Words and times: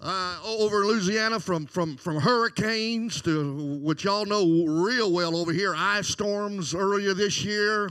uh, 0.00 0.38
over 0.44 0.82
in 0.82 0.88
Louisiana 0.88 1.40
from, 1.40 1.66
from, 1.66 1.96
from 1.96 2.16
hurricanes 2.16 3.20
to 3.22 3.78
what 3.82 4.04
y'all 4.04 4.24
know 4.24 4.64
real 4.64 5.12
well 5.12 5.36
over 5.36 5.52
here, 5.52 5.74
ice 5.76 6.08
storms 6.08 6.74
earlier 6.74 7.14
this 7.14 7.44
year. 7.44 7.90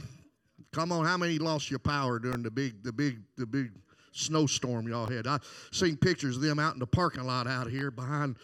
Come 0.72 0.92
on, 0.92 1.06
how 1.06 1.18
many 1.18 1.38
lost 1.38 1.70
your 1.70 1.80
power 1.80 2.20
during 2.20 2.44
the 2.44 2.52
big, 2.52 2.84
the 2.84 2.94
big, 2.94 3.20
the 3.36 3.46
big 3.46 3.72
snowstorm 4.12 4.88
y'all 4.88 5.08
had? 5.08 5.28
I 5.28 5.40
seen 5.72 5.98
pictures 5.98 6.38
of 6.38 6.42
them 6.42 6.60
out 6.60 6.74
in 6.74 6.80
the 6.80 6.88
parking 6.88 7.24
lot 7.24 7.48
out 7.48 7.68
here 7.70 7.92
behind 7.92 8.38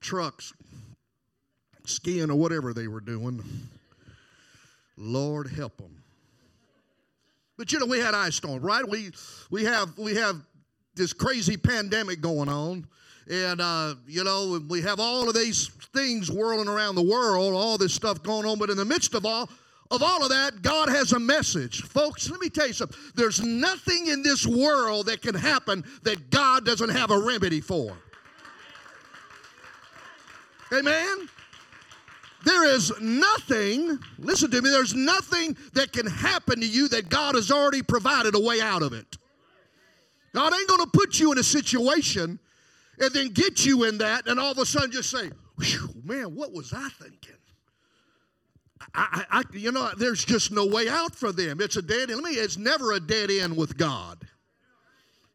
trucks, 0.00 0.52
skiing 1.84 2.30
or 2.30 2.36
whatever 2.36 2.72
they 2.72 2.88
were 2.88 3.00
doing. 3.00 3.42
Lord 4.96 5.48
help 5.48 5.76
them. 5.78 6.02
But 7.58 7.72
you 7.72 7.78
know, 7.78 7.86
we 7.86 7.98
had 7.98 8.14
ice 8.14 8.36
storm, 8.36 8.62
right? 8.62 8.88
We 8.88 9.10
we 9.50 9.64
have 9.64 9.96
we 9.98 10.14
have 10.16 10.40
this 10.94 11.12
crazy 11.12 11.56
pandemic 11.56 12.20
going 12.20 12.48
on. 12.48 12.86
And, 13.30 13.60
uh, 13.60 13.94
you 14.06 14.24
know, 14.24 14.60
we 14.68 14.82
have 14.82 14.98
all 14.98 15.28
of 15.28 15.34
these 15.34 15.68
things 15.94 16.30
whirling 16.30 16.68
around 16.68 16.96
the 16.96 17.02
world, 17.02 17.54
all 17.54 17.78
this 17.78 17.94
stuff 17.94 18.22
going 18.22 18.46
on. 18.46 18.58
But 18.58 18.70
in 18.70 18.76
the 18.76 18.84
midst 18.84 19.14
of 19.14 19.24
all, 19.24 19.48
of 19.90 20.02
all 20.02 20.22
of 20.22 20.30
that, 20.30 20.62
God 20.62 20.88
has 20.88 21.12
a 21.12 21.20
message. 21.20 21.82
Folks, 21.82 22.30
let 22.30 22.40
me 22.40 22.48
tell 22.48 22.66
you 22.66 22.72
something. 22.72 22.98
There's 23.14 23.42
nothing 23.42 24.06
in 24.06 24.22
this 24.22 24.46
world 24.46 25.06
that 25.06 25.22
can 25.22 25.34
happen 25.34 25.84
that 26.02 26.30
God 26.30 26.64
doesn't 26.64 26.88
have 26.88 27.10
a 27.10 27.18
remedy 27.18 27.60
for. 27.60 27.96
Amen? 30.72 31.28
There 32.44 32.64
is 32.64 32.92
nothing, 33.00 33.98
listen 34.18 34.50
to 34.50 34.62
me, 34.62 34.70
there's 34.70 34.94
nothing 34.94 35.56
that 35.74 35.92
can 35.92 36.06
happen 36.06 36.60
to 36.60 36.66
you 36.66 36.88
that 36.88 37.08
God 37.08 37.34
has 37.36 37.50
already 37.52 37.82
provided 37.82 38.34
a 38.34 38.40
way 38.40 38.60
out 38.60 38.82
of 38.82 38.92
it. 38.92 39.16
God 40.34 40.52
ain't 40.52 40.68
going 40.68 40.80
to 40.80 40.90
put 40.90 41.20
you 41.20 41.30
in 41.30 41.38
a 41.38 41.42
situation 41.42 42.40
and 42.98 43.12
then 43.12 43.28
get 43.28 43.64
you 43.64 43.84
in 43.84 43.98
that 43.98 44.26
and 44.26 44.38
all 44.38 44.52
of 44.52 44.58
a 44.58 44.66
sudden 44.66 44.90
just 44.90 45.10
say, 45.10 45.30
man, 46.04 46.34
what 46.34 46.52
was 46.52 46.72
I 46.72 46.88
thinking? 47.00 47.36
I, 48.94 49.24
I, 49.30 49.42
you 49.52 49.72
know, 49.72 49.90
there's 49.96 50.24
just 50.24 50.52
no 50.52 50.66
way 50.66 50.88
out 50.88 51.14
for 51.14 51.32
them. 51.32 51.60
It's 51.60 51.76
a 51.76 51.82
dead 51.82 52.10
end. 52.10 52.20
Let 52.20 52.32
me, 52.32 52.38
it's 52.38 52.58
never 52.58 52.92
a 52.92 53.00
dead 53.00 53.30
end 53.30 53.56
with 53.56 53.76
God. 53.76 54.18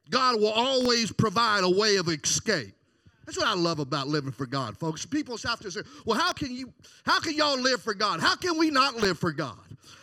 God 0.10 0.40
will 0.40 0.52
always 0.52 1.12
provide 1.12 1.64
a 1.64 1.70
way 1.70 1.96
of 1.96 2.08
escape. 2.08 2.74
That's 3.26 3.38
what 3.38 3.48
I 3.48 3.56
love 3.56 3.80
about 3.80 4.08
living 4.08 4.32
for 4.32 4.46
God, 4.46 4.78
folks. 4.78 5.06
People 5.06 5.38
have 5.46 5.60
to 5.62 5.72
say, 5.72 5.82
well, 6.06 6.18
how 6.18 6.32
can 6.34 6.52
you, 6.52 6.72
how 7.04 7.20
can 7.20 7.34
y'all 7.34 7.60
live 7.60 7.82
for 7.82 7.94
God? 7.94 8.22
How 8.22 8.36
can 8.36 8.58
we 8.58 8.70
not 8.70 8.96
live 8.96 9.18
for 9.18 9.32
God? 9.32 9.58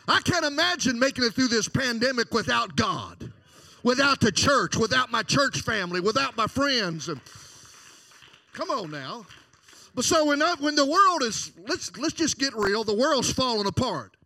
I 0.09 0.21
can't 0.21 0.45
imagine 0.45 0.99
making 0.99 1.25
it 1.25 1.33
through 1.35 1.49
this 1.49 1.69
pandemic 1.69 2.33
without 2.33 2.77
God 2.77 3.33
without 3.85 4.19
the 4.19 4.33
church, 4.33 4.77
without 4.77 5.13
my 5.13 5.23
church 5.23 5.61
family, 5.61 6.01
without 6.01 6.37
my 6.37 6.49
friends. 6.49 7.09
And, 7.09 7.21
come 8.55 8.71
on 8.71 8.91
now. 8.91 9.27
But 9.95 10.05
so 10.05 10.27
when, 10.27 10.41
when 10.41 10.75
the 10.75 10.87
world 10.87 11.23
is, 11.23 11.53
let's, 11.69 11.97
let's 11.97 12.15
just 12.15 12.39
get 12.39 12.55
real, 12.55 12.85
the 12.85 12.95
world's 12.95 13.33
falling 13.33 13.67
apart. 13.67 14.17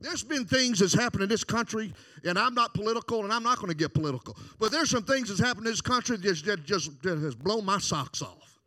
There's 0.00 0.22
been 0.22 0.44
things 0.44 0.78
that's 0.78 0.94
happened 0.94 1.24
in 1.24 1.28
this 1.28 1.42
country, 1.42 1.92
and 2.24 2.38
I'm 2.38 2.54
not 2.54 2.72
political, 2.72 3.24
and 3.24 3.32
I'm 3.32 3.42
not 3.42 3.58
going 3.58 3.68
to 3.68 3.76
get 3.76 3.94
political. 3.94 4.36
But 4.58 4.70
there's 4.70 4.90
some 4.90 5.02
things 5.02 5.28
that's 5.28 5.40
happened 5.40 5.66
in 5.66 5.72
this 5.72 5.80
country 5.80 6.16
that 6.16 6.22
just, 6.22 6.44
that 6.44 6.64
just 6.64 7.02
that 7.02 7.18
has 7.18 7.34
blown 7.34 7.64
my 7.64 7.78
socks 7.78 8.22
off. 8.22 8.58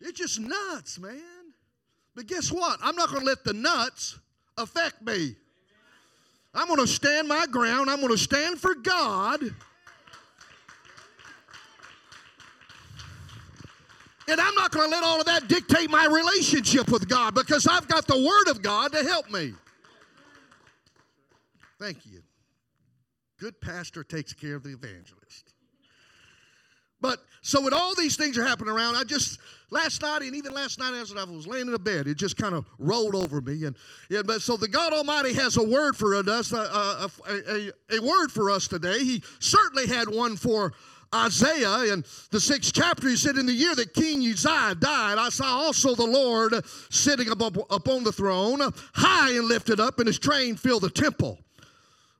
It's 0.00 0.18
just 0.18 0.40
nuts, 0.40 0.98
man. 0.98 1.20
But 2.14 2.26
guess 2.26 2.50
what? 2.50 2.78
I'm 2.82 2.94
not 2.96 3.08
going 3.08 3.20
to 3.20 3.26
let 3.26 3.44
the 3.44 3.52
nuts 3.52 4.18
affect 4.56 5.02
me. 5.02 5.34
I'm 6.54 6.68
going 6.68 6.80
to 6.80 6.86
stand 6.86 7.28
my 7.28 7.46
ground. 7.46 7.90
I'm 7.90 8.00
going 8.00 8.12
to 8.12 8.18
stand 8.18 8.58
for 8.60 8.74
God. 8.74 9.40
And 14.30 14.40
I'm 14.40 14.54
not 14.54 14.70
going 14.70 14.88
to 14.88 14.94
let 14.94 15.02
all 15.02 15.18
of 15.18 15.26
that 15.26 15.48
dictate 15.48 15.90
my 15.90 16.06
relationship 16.06 16.88
with 16.90 17.08
God 17.08 17.34
because 17.34 17.66
I've 17.66 17.88
got 17.88 18.06
the 18.06 18.16
Word 18.16 18.48
of 18.48 18.62
God 18.62 18.92
to 18.92 19.02
help 19.02 19.28
me. 19.28 19.54
Thank 21.80 22.06
you. 22.06 22.22
Good 23.40 23.60
pastor 23.60 24.04
takes 24.04 24.32
care 24.32 24.54
of 24.54 24.62
the 24.62 24.70
evangelist. 24.70 25.54
But 27.00 27.18
so 27.40 27.62
when 27.62 27.72
all 27.72 27.94
these 27.96 28.16
things 28.16 28.36
are 28.36 28.44
happening 28.44 28.72
around, 28.72 28.94
I 28.94 29.04
just 29.04 29.40
last 29.70 30.02
night 30.02 30.22
and 30.22 30.36
even 30.36 30.52
last 30.52 30.78
night 30.78 30.92
as 30.92 31.12
I 31.16 31.24
was 31.24 31.46
laying 31.46 31.66
in 31.66 31.72
the 31.72 31.78
bed, 31.78 32.06
it 32.06 32.16
just 32.16 32.36
kind 32.36 32.54
of 32.54 32.66
rolled 32.78 33.14
over 33.14 33.40
me. 33.40 33.64
And 33.64 33.74
yeah, 34.10 34.20
but 34.22 34.42
so 34.42 34.56
the 34.56 34.68
God 34.68 34.92
Almighty 34.92 35.32
has 35.32 35.56
a 35.56 35.64
word 35.64 35.96
for 35.96 36.14
us, 36.14 36.52
uh, 36.52 36.68
uh, 36.70 37.08
a, 37.26 37.32
a, 37.32 37.72
a, 37.96 37.98
a 37.98 38.02
word 38.02 38.30
for 38.30 38.50
us 38.50 38.68
today. 38.68 39.02
He 39.02 39.22
certainly 39.38 39.86
had 39.86 40.08
one 40.08 40.36
for 40.36 40.74
Isaiah 41.14 41.92
in 41.92 42.04
the 42.30 42.40
sixth 42.40 42.72
chapter, 42.72 43.08
he 43.08 43.16
said, 43.16 43.36
In 43.36 43.46
the 43.46 43.52
year 43.52 43.74
that 43.74 43.94
King 43.94 44.20
Uzziah 44.20 44.76
died, 44.76 45.18
I 45.18 45.28
saw 45.30 45.44
also 45.44 45.94
the 45.94 46.06
Lord 46.06 46.64
sitting 46.90 47.28
upon 47.30 48.04
the 48.04 48.12
throne, 48.12 48.60
high 48.94 49.32
and 49.32 49.48
lifted 49.48 49.80
up, 49.80 49.98
and 49.98 50.06
his 50.06 50.18
train 50.18 50.56
filled 50.56 50.82
the 50.82 50.90
temple. 50.90 51.38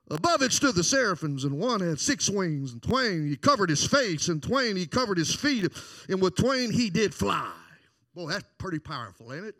Above 0.09 0.41
it 0.41 0.51
stood 0.51 0.75
the 0.75 0.83
seraphims, 0.83 1.45
and 1.45 1.57
one 1.57 1.79
had 1.79 1.97
six 1.97 2.29
wings, 2.29 2.73
and 2.73 2.83
twain 2.83 3.25
he 3.29 3.37
covered 3.37 3.69
his 3.69 3.85
face, 3.85 4.27
and 4.27 4.43
twain 4.43 4.75
he 4.75 4.85
covered 4.85 5.17
his 5.17 5.33
feet, 5.33 5.71
and 6.09 6.21
with 6.21 6.35
twain 6.35 6.69
he 6.69 6.89
did 6.89 7.13
fly. 7.13 7.49
Boy, 8.13 8.31
that's 8.31 8.43
pretty 8.57 8.79
powerful, 8.79 9.31
ain't 9.31 9.45
it? 9.45 9.55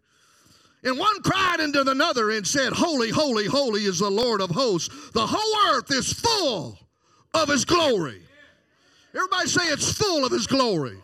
And 0.83 0.97
one 0.97 1.21
cried 1.21 1.61
unto 1.61 1.89
another 1.89 2.31
and 2.31 2.45
said, 2.45 2.73
Holy, 2.73 3.11
holy, 3.11 3.45
holy 3.45 3.85
is 3.85 3.99
the 3.99 4.09
Lord 4.09 4.41
of 4.41 4.49
hosts. 4.49 5.11
The 5.11 5.25
whole 5.25 5.75
earth 5.75 5.89
is 5.91 6.11
full 6.11 6.77
of 7.33 7.47
his 7.47 7.63
glory. 7.63 8.21
Everybody 9.13 9.47
say 9.47 9.67
it's 9.67 9.91
full 9.91 10.25
of 10.25 10.31
his 10.31 10.47
glory. 10.47 10.97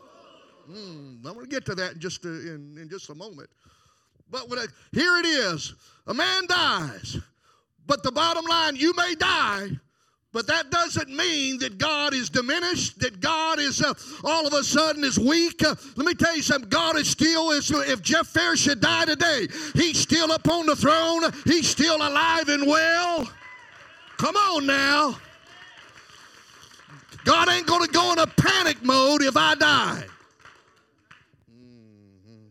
Mm, 0.70 1.26
I'm 1.26 1.34
going 1.34 1.46
to 1.46 1.48
get 1.48 1.66
to 1.66 1.76
that 1.76 1.94
in 1.94 2.00
just 2.00 2.26
a, 2.26 2.30
in, 2.30 2.78
in 2.80 2.90
just 2.90 3.10
a 3.10 3.16
moment. 3.16 3.50
But 4.30 4.48
I, 4.52 4.66
here 4.92 5.18
it 5.18 5.26
is. 5.26 5.74
A 6.08 6.14
man 6.14 6.46
dies. 6.48 7.18
But 7.86 8.04
the 8.04 8.12
bottom 8.12 8.46
line, 8.46 8.76
you 8.76 8.94
may 8.96 9.16
die, 9.16 9.70
but 10.34 10.46
that 10.48 10.70
doesn't 10.70 11.10
mean 11.10 11.58
that 11.60 11.78
God 11.78 12.14
is 12.14 12.30
diminished, 12.30 13.00
that 13.00 13.22
God 13.22 13.60
is 13.60 13.82
uh, 13.82 13.94
all 14.26 14.46
of 14.46 14.52
a 14.52 14.64
sudden 14.64 15.06
is 15.06 15.18
weak. 15.18 15.64
Uh, 15.64 15.74
let 15.96 16.06
me 16.06 16.14
tell 16.14 16.36
you 16.36 16.42
something. 16.42 16.70
God 16.70 16.98
is 16.98 17.10
still, 17.10 17.52
if 17.52 18.02
Jeff 18.02 18.28
Fair 18.28 18.58
should 18.58 18.82
die 18.82 19.06
today, 19.06 19.48
he's 19.74 20.00
still 20.00 20.34
up 20.34 20.48
on 20.50 20.66
the 20.66 20.76
throne. 20.76 21.24
He's 21.46 21.70
still 21.70 21.96
alive 21.96 22.50
and 22.50 22.68
well. 22.68 23.32
Come 24.18 24.36
on 24.36 24.66
now. 24.66 25.18
God 27.28 27.50
ain't 27.50 27.68
going 27.68 27.86
to 27.86 27.92
go 27.92 28.14
in 28.14 28.20
a 28.20 28.26
panic 28.26 28.82
mode 28.86 29.22
if 29.22 29.36
I 29.36 29.54
die. 29.56 30.04
Mm-hmm. 31.52 32.48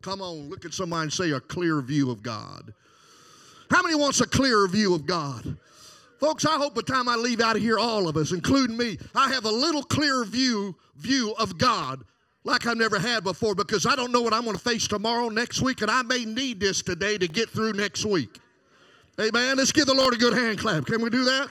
Come 0.00 0.22
on, 0.22 0.48
look 0.48 0.64
at 0.64 0.72
somebody 0.72 1.02
and 1.02 1.12
say 1.12 1.32
a 1.32 1.40
clear 1.40 1.80
view 1.80 2.12
of 2.12 2.22
God. 2.22 2.72
How 3.68 3.82
many 3.82 3.96
wants 3.96 4.20
a 4.20 4.26
clearer 4.28 4.68
view 4.68 4.94
of 4.94 5.06
God? 5.06 5.56
Folks, 6.20 6.46
I 6.46 6.56
hope 6.56 6.76
by 6.76 6.82
the 6.86 6.92
time 6.92 7.08
I 7.08 7.16
leave 7.16 7.40
out 7.40 7.56
of 7.56 7.62
here, 7.62 7.80
all 7.80 8.06
of 8.06 8.16
us, 8.16 8.30
including 8.30 8.76
me, 8.76 8.96
I 9.12 9.28
have 9.32 9.44
a 9.44 9.50
little 9.50 9.82
clearer 9.82 10.24
view 10.24 10.76
view 10.94 11.34
of 11.36 11.58
God 11.58 12.04
like 12.44 12.64
I've 12.64 12.76
never 12.76 13.00
had 13.00 13.24
before 13.24 13.56
because 13.56 13.86
I 13.86 13.96
don't 13.96 14.12
know 14.12 14.22
what 14.22 14.32
I'm 14.32 14.44
going 14.44 14.56
to 14.56 14.62
face 14.62 14.86
tomorrow, 14.86 15.30
next 15.30 15.62
week, 15.62 15.82
and 15.82 15.90
I 15.90 16.02
may 16.02 16.24
need 16.24 16.60
this 16.60 16.80
today 16.80 17.18
to 17.18 17.26
get 17.26 17.50
through 17.50 17.72
next 17.72 18.04
week. 18.04 18.38
Amen. 19.20 19.56
Let's 19.56 19.72
give 19.72 19.86
the 19.86 19.94
Lord 19.94 20.14
a 20.14 20.16
good 20.16 20.32
hand 20.32 20.60
clap. 20.60 20.86
Can 20.86 21.02
we 21.02 21.10
do 21.10 21.24
that? 21.24 21.48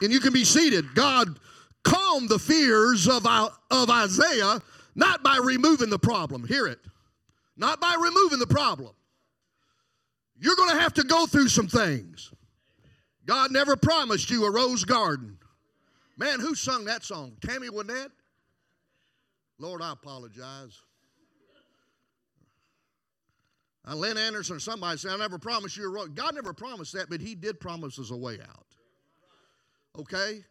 And 0.00 0.12
you 0.12 0.20
can 0.20 0.32
be 0.32 0.44
seated. 0.44 0.94
God 0.94 1.38
calm 1.82 2.26
the 2.28 2.38
fears 2.38 3.08
of, 3.08 3.26
of 3.26 3.90
Isaiah 3.90 4.60
not 4.94 5.22
by 5.22 5.38
removing 5.42 5.90
the 5.90 5.98
problem. 5.98 6.46
Hear 6.46 6.66
it. 6.66 6.80
Not 7.56 7.80
by 7.80 7.96
removing 8.00 8.38
the 8.38 8.46
problem. 8.46 8.92
You're 10.40 10.56
going 10.56 10.70
to 10.70 10.80
have 10.80 10.94
to 10.94 11.04
go 11.04 11.26
through 11.26 11.48
some 11.48 11.68
things. 11.68 12.32
God 13.26 13.52
never 13.52 13.76
promised 13.76 14.30
you 14.30 14.44
a 14.44 14.50
rose 14.50 14.84
garden. 14.84 15.38
Man, 16.16 16.40
who 16.40 16.54
sung 16.54 16.84
that 16.86 17.04
song? 17.04 17.36
Tammy 17.44 17.68
Wynette? 17.68 18.10
Lord, 19.58 19.82
I 19.82 19.92
apologize. 19.92 20.80
Uh, 23.86 23.94
Lynn 23.94 24.18
Anderson 24.18 24.56
or 24.56 24.60
somebody 24.60 24.98
said, 24.98 25.12
I 25.12 25.16
never 25.16 25.38
promised 25.38 25.76
you 25.76 25.86
a 25.86 25.88
rose. 25.88 26.08
God 26.10 26.34
never 26.34 26.52
promised 26.52 26.92
that, 26.94 27.08
but 27.08 27.20
He 27.20 27.34
did 27.34 27.60
promise 27.60 27.98
us 27.98 28.10
a 28.10 28.16
way 28.16 28.38
out. 28.40 28.66
Okay? 29.98 30.44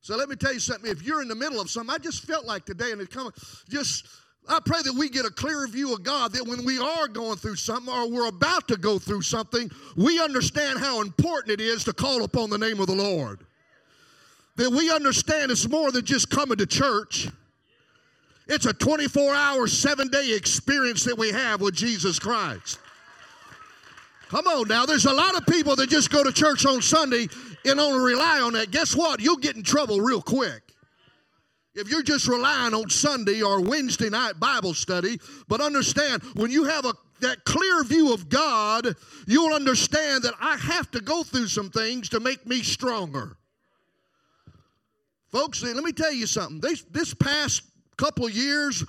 So 0.00 0.16
let 0.16 0.28
me 0.28 0.36
tell 0.36 0.52
you 0.52 0.60
something. 0.60 0.90
If 0.90 1.02
you're 1.02 1.22
in 1.22 1.28
the 1.28 1.34
middle 1.34 1.60
of 1.60 1.70
something, 1.70 1.94
I 1.94 1.98
just 1.98 2.24
felt 2.24 2.46
like 2.46 2.64
today, 2.64 2.92
and 2.92 3.00
it's 3.00 3.14
coming, 3.14 3.32
just 3.68 4.06
I 4.48 4.60
pray 4.64 4.80
that 4.82 4.92
we 4.92 5.08
get 5.08 5.24
a 5.24 5.30
clearer 5.30 5.66
view 5.66 5.92
of 5.92 6.04
God 6.04 6.32
that 6.32 6.46
when 6.46 6.64
we 6.64 6.78
are 6.78 7.08
going 7.08 7.36
through 7.36 7.56
something 7.56 7.92
or 7.92 8.08
we're 8.08 8.28
about 8.28 8.68
to 8.68 8.76
go 8.76 8.98
through 8.98 9.22
something, 9.22 9.70
we 9.96 10.20
understand 10.20 10.78
how 10.78 11.00
important 11.00 11.60
it 11.60 11.64
is 11.64 11.82
to 11.84 11.92
call 11.92 12.22
upon 12.22 12.50
the 12.50 12.58
name 12.58 12.78
of 12.80 12.86
the 12.86 12.94
Lord. 12.94 13.40
That 14.54 14.70
we 14.70 14.90
understand 14.90 15.50
it's 15.50 15.68
more 15.68 15.90
than 15.90 16.04
just 16.04 16.30
coming 16.30 16.56
to 16.58 16.66
church. 16.66 17.28
It's 18.46 18.66
a 18.66 18.72
24 18.72 19.34
hour, 19.34 19.66
seven 19.66 20.08
day 20.08 20.32
experience 20.34 21.02
that 21.04 21.18
we 21.18 21.32
have 21.32 21.60
with 21.60 21.74
Jesus 21.74 22.18
Christ. 22.18 22.78
Come 24.28 24.46
on 24.46 24.68
now. 24.68 24.86
There's 24.86 25.06
a 25.06 25.12
lot 25.12 25.36
of 25.36 25.46
people 25.46 25.76
that 25.76 25.88
just 25.88 26.10
go 26.10 26.24
to 26.24 26.32
church 26.32 26.64
on 26.66 26.82
Sunday 26.82 27.28
and 27.66 27.80
only 27.80 28.12
rely 28.14 28.40
on 28.40 28.52
that. 28.54 28.70
Guess 28.70 28.94
what? 28.96 29.20
You'll 29.20 29.36
get 29.36 29.56
in 29.56 29.62
trouble 29.62 30.00
real 30.00 30.22
quick. 30.22 30.62
If 31.74 31.90
you're 31.90 32.02
just 32.02 32.26
relying 32.26 32.72
on 32.72 32.88
Sunday 32.88 33.42
or 33.42 33.60
Wednesday 33.60 34.08
night 34.08 34.40
Bible 34.40 34.72
study, 34.72 35.18
but 35.46 35.60
understand 35.60 36.22
when 36.34 36.50
you 36.50 36.64
have 36.64 36.86
a 36.86 36.94
that 37.20 37.44
clear 37.44 37.82
view 37.84 38.12
of 38.12 38.28
God, 38.28 38.94
you'll 39.26 39.54
understand 39.54 40.22
that 40.24 40.34
I 40.40 40.56
have 40.56 40.90
to 40.90 41.00
go 41.00 41.22
through 41.22 41.48
some 41.48 41.70
things 41.70 42.10
to 42.10 42.20
make 42.20 42.46
me 42.46 42.62
stronger. 42.62 43.36
Folks, 45.28 45.62
let 45.62 45.82
me 45.82 45.92
tell 45.92 46.12
you 46.12 46.26
something. 46.26 46.60
This, 46.60 46.82
this 46.90 47.14
past 47.14 47.62
couple 47.96 48.28
years, 48.28 48.84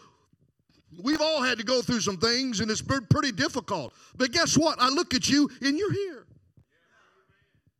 we've 1.02 1.22
all 1.22 1.42
had 1.42 1.58
to 1.58 1.64
go 1.64 1.82
through 1.82 2.02
some 2.02 2.18
things, 2.18 2.60
and 2.60 2.70
it's 2.70 2.82
been 2.82 3.06
pretty 3.10 3.32
difficult. 3.32 3.94
But 4.16 4.32
guess 4.32 4.58
what? 4.58 4.78
I 4.82 4.90
look 4.90 5.14
at 5.14 5.30
you, 5.30 5.50
and 5.62 5.78
you're 5.78 5.94
here. 5.94 6.26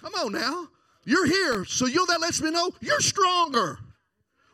Come 0.02 0.14
on 0.16 0.32
now. 0.32 0.68
You're 1.08 1.26
here. 1.26 1.66
So 1.66 1.88
you 1.88 1.96
know 1.96 2.06
that 2.06 2.22
lets 2.22 2.40
me 2.42 2.52
know 2.52 2.70
you're 2.82 3.02
stronger 3.02 3.80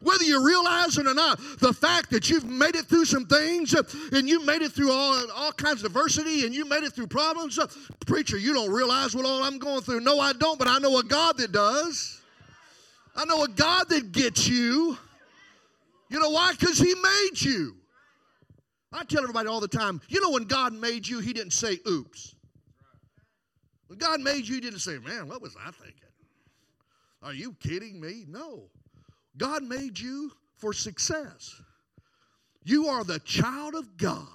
whether 0.03 0.23
you 0.23 0.45
realize 0.45 0.97
it 0.97 1.07
or 1.07 1.13
not, 1.13 1.39
the 1.59 1.73
fact 1.73 2.11
that 2.11 2.29
you've 2.29 2.45
made 2.45 2.75
it 2.75 2.85
through 2.85 3.05
some 3.05 3.25
things 3.25 3.73
uh, 3.73 3.83
and 4.11 4.27
you 4.27 4.45
made 4.45 4.61
it 4.61 4.71
through 4.71 4.91
all, 4.91 5.23
all 5.33 5.51
kinds 5.53 5.81
of 5.81 5.87
adversity 5.87 6.45
and 6.45 6.53
you 6.53 6.65
made 6.65 6.83
it 6.83 6.93
through 6.93 7.07
problems, 7.07 7.57
uh, 7.57 7.67
preacher, 8.05 8.37
you 8.37 8.53
don't 8.53 8.71
realize 8.71 9.15
what 9.15 9.25
all 9.25 9.43
I'm 9.43 9.57
going 9.57 9.81
through. 9.81 10.01
No, 10.01 10.19
I 10.19 10.33
don't, 10.33 10.59
but 10.59 10.67
I 10.67 10.77
know 10.79 10.97
a 10.99 11.03
God 11.03 11.37
that 11.37 11.51
does. 11.51 12.21
I 13.15 13.25
know 13.25 13.43
a 13.43 13.47
God 13.47 13.89
that 13.89 14.11
gets 14.11 14.47
you. 14.47 14.97
You 16.09 16.19
know 16.19 16.29
why? 16.29 16.53
Because 16.59 16.77
He 16.77 16.93
made 16.93 17.41
you. 17.41 17.75
I 18.91 19.03
tell 19.05 19.23
everybody 19.23 19.47
all 19.47 19.59
the 19.59 19.67
time, 19.67 20.01
you 20.07 20.21
know, 20.21 20.31
when 20.31 20.43
God 20.43 20.73
made 20.73 21.07
you, 21.07 21.19
He 21.19 21.33
didn't 21.33 21.53
say, 21.53 21.79
oops. 21.87 22.35
When 23.87 23.97
God 23.97 24.19
made 24.19 24.47
you, 24.47 24.55
He 24.55 24.61
didn't 24.61 24.79
say, 24.79 24.99
man, 24.99 25.27
what 25.27 25.41
was 25.41 25.55
I 25.55 25.71
thinking? 25.71 26.02
Are 27.23 27.33
you 27.33 27.55
kidding 27.59 27.99
me? 27.99 28.25
No. 28.27 28.69
God 29.37 29.63
made 29.63 29.99
you 29.99 30.31
for 30.57 30.73
success. 30.73 31.61
You 32.65 32.87
are 32.87 33.03
the 33.03 33.19
child 33.19 33.75
of 33.75 33.97
God. 33.97 34.27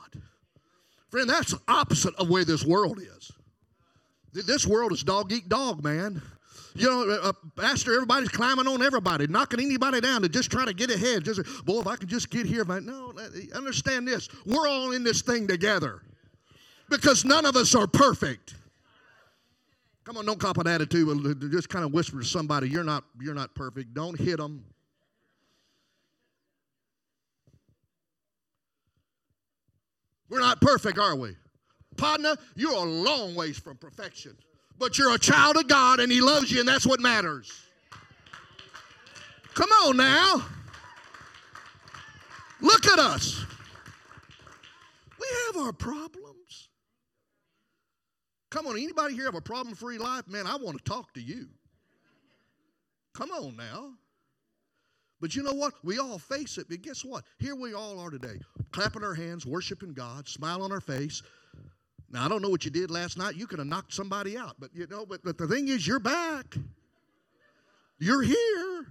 Friend, 1.10 1.28
that's 1.28 1.54
opposite 1.66 2.14
of 2.16 2.28
where 2.28 2.44
this 2.44 2.64
world 2.64 3.00
is. 3.00 3.32
This 4.32 4.66
world 4.66 4.92
is 4.92 5.02
dog 5.02 5.32
eat 5.32 5.48
dog, 5.48 5.82
man. 5.82 6.20
You 6.74 6.86
know, 6.86 7.10
uh, 7.10 7.28
uh, 7.28 7.32
Pastor, 7.56 7.94
everybody's 7.94 8.28
climbing 8.28 8.68
on 8.68 8.82
everybody, 8.82 9.26
knocking 9.26 9.58
anybody 9.58 10.00
down 10.00 10.22
to 10.22 10.28
just 10.28 10.50
try 10.50 10.64
to 10.64 10.74
get 10.74 10.90
ahead. 10.90 11.24
Just, 11.24 11.40
boy, 11.64 11.80
if 11.80 11.86
I 11.86 11.96
can 11.96 12.08
just 12.08 12.30
get 12.30 12.46
here. 12.46 12.64
I, 12.70 12.78
no, 12.80 13.12
understand 13.54 14.06
this. 14.06 14.28
We're 14.46 14.68
all 14.68 14.92
in 14.92 15.02
this 15.02 15.22
thing 15.22 15.48
together 15.48 16.02
because 16.88 17.24
none 17.24 17.46
of 17.46 17.56
us 17.56 17.74
are 17.74 17.86
perfect. 17.86 18.54
Come 20.08 20.16
on, 20.16 20.24
don't 20.24 20.40
cop 20.40 20.56
an 20.56 20.66
attitude. 20.66 21.50
Just 21.52 21.68
kind 21.68 21.84
of 21.84 21.92
whisper 21.92 22.18
to 22.20 22.24
somebody, 22.24 22.70
"You're 22.70 22.82
not, 22.82 23.04
you're 23.20 23.34
not 23.34 23.54
perfect." 23.54 23.92
Don't 23.92 24.18
hit 24.18 24.38
them. 24.38 24.64
We're 30.30 30.40
not 30.40 30.62
perfect, 30.62 30.96
are 30.96 31.14
we? 31.14 31.36
Partner, 31.98 32.36
you're 32.54 32.72
a 32.72 32.80
long 32.80 33.34
ways 33.34 33.58
from 33.58 33.76
perfection. 33.76 34.34
But 34.78 34.96
you're 34.96 35.14
a 35.14 35.18
child 35.18 35.58
of 35.58 35.68
God 35.68 36.00
and 36.00 36.10
He 36.10 36.22
loves 36.22 36.50
you, 36.50 36.60
and 36.60 36.68
that's 36.68 36.86
what 36.86 37.00
matters. 37.00 37.52
Come 39.52 39.68
on 39.84 39.98
now. 39.98 40.42
Look 42.62 42.86
at 42.86 42.98
us. 42.98 43.44
We 45.20 45.26
have 45.48 45.66
our 45.66 45.72
problems. 45.74 46.67
Come 48.50 48.66
on, 48.66 48.76
anybody 48.76 49.14
here 49.14 49.26
have 49.26 49.34
a 49.34 49.40
problem 49.40 49.74
free 49.74 49.98
life? 49.98 50.26
Man, 50.26 50.46
I 50.46 50.56
want 50.56 50.78
to 50.78 50.84
talk 50.84 51.12
to 51.14 51.20
you. 51.20 51.48
Come 53.14 53.30
on 53.30 53.56
now. 53.56 53.92
But 55.20 55.34
you 55.34 55.42
know 55.42 55.52
what? 55.52 55.74
We 55.82 55.98
all 55.98 56.18
face 56.18 56.58
it. 56.58 56.68
But 56.68 56.82
guess 56.82 57.04
what? 57.04 57.24
Here 57.38 57.56
we 57.56 57.74
all 57.74 57.98
are 57.98 58.10
today, 58.10 58.38
clapping 58.70 59.02
our 59.02 59.14
hands, 59.14 59.44
worshiping 59.44 59.92
God, 59.92 60.28
smile 60.28 60.62
on 60.62 60.70
our 60.70 60.80
face. 60.80 61.22
Now, 62.10 62.24
I 62.24 62.28
don't 62.28 62.40
know 62.40 62.48
what 62.48 62.64
you 62.64 62.70
did 62.70 62.90
last 62.90 63.18
night. 63.18 63.36
You 63.36 63.46
could 63.46 63.58
have 63.58 63.68
knocked 63.68 63.92
somebody 63.92 64.38
out. 64.38 64.56
But 64.58 64.70
you 64.74 64.86
know, 64.86 65.04
but, 65.04 65.22
but 65.24 65.36
the 65.36 65.46
thing 65.46 65.68
is, 65.68 65.86
you're 65.86 65.98
back. 65.98 66.56
You're 67.98 68.22
here. 68.22 68.86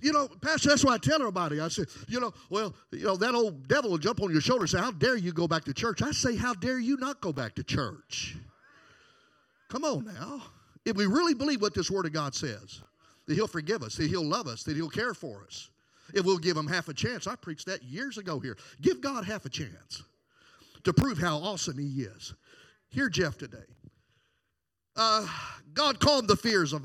You 0.00 0.12
know, 0.12 0.28
Pastor, 0.40 0.68
that's 0.68 0.84
why 0.84 0.94
I 0.94 0.98
tell 0.98 1.20
everybody. 1.20 1.60
I 1.60 1.68
say, 1.68 1.84
you 2.08 2.20
know, 2.20 2.32
well, 2.48 2.74
you 2.92 3.04
know, 3.04 3.16
that 3.16 3.34
old 3.34 3.66
devil 3.68 3.90
will 3.90 3.98
jump 3.98 4.22
on 4.22 4.30
your 4.30 4.40
shoulder 4.40 4.62
and 4.62 4.70
say, 4.70 4.78
How 4.78 4.92
dare 4.92 5.16
you 5.16 5.32
go 5.32 5.48
back 5.48 5.64
to 5.64 5.74
church? 5.74 6.00
I 6.00 6.12
say, 6.12 6.36
How 6.36 6.54
dare 6.54 6.78
you 6.78 6.96
not 6.96 7.20
go 7.20 7.32
back 7.32 7.54
to 7.56 7.64
church? 7.64 8.36
Come 9.68 9.84
on 9.84 10.04
now. 10.04 10.42
If 10.84 10.96
we 10.96 11.06
really 11.06 11.34
believe 11.34 11.60
what 11.60 11.74
this 11.74 11.90
Word 11.90 12.06
of 12.06 12.12
God 12.12 12.34
says, 12.34 12.80
that 13.26 13.34
He'll 13.34 13.46
forgive 13.46 13.82
us, 13.82 13.96
that 13.96 14.08
He'll 14.08 14.24
love 14.24 14.46
us, 14.46 14.62
that 14.62 14.76
He'll 14.76 14.88
care 14.88 15.12
for 15.12 15.42
us. 15.44 15.70
If 16.14 16.24
we'll 16.24 16.38
give 16.38 16.56
Him 16.56 16.66
half 16.66 16.88
a 16.88 16.94
chance. 16.94 17.26
I 17.26 17.36
preached 17.36 17.66
that 17.66 17.82
years 17.82 18.16
ago 18.16 18.38
here. 18.40 18.56
Give 18.80 19.00
God 19.00 19.24
half 19.24 19.44
a 19.44 19.50
chance 19.50 20.02
to 20.84 20.92
prove 20.92 21.18
how 21.18 21.38
awesome 21.38 21.78
He 21.78 22.02
is. 22.02 22.34
Hear 22.88 23.08
Jeff 23.08 23.38
today. 23.38 23.58
Uh, 24.96 25.26
God 25.72 26.00
calmed 26.00 26.28
the 26.28 26.36
fears 26.36 26.72
of 26.72 26.82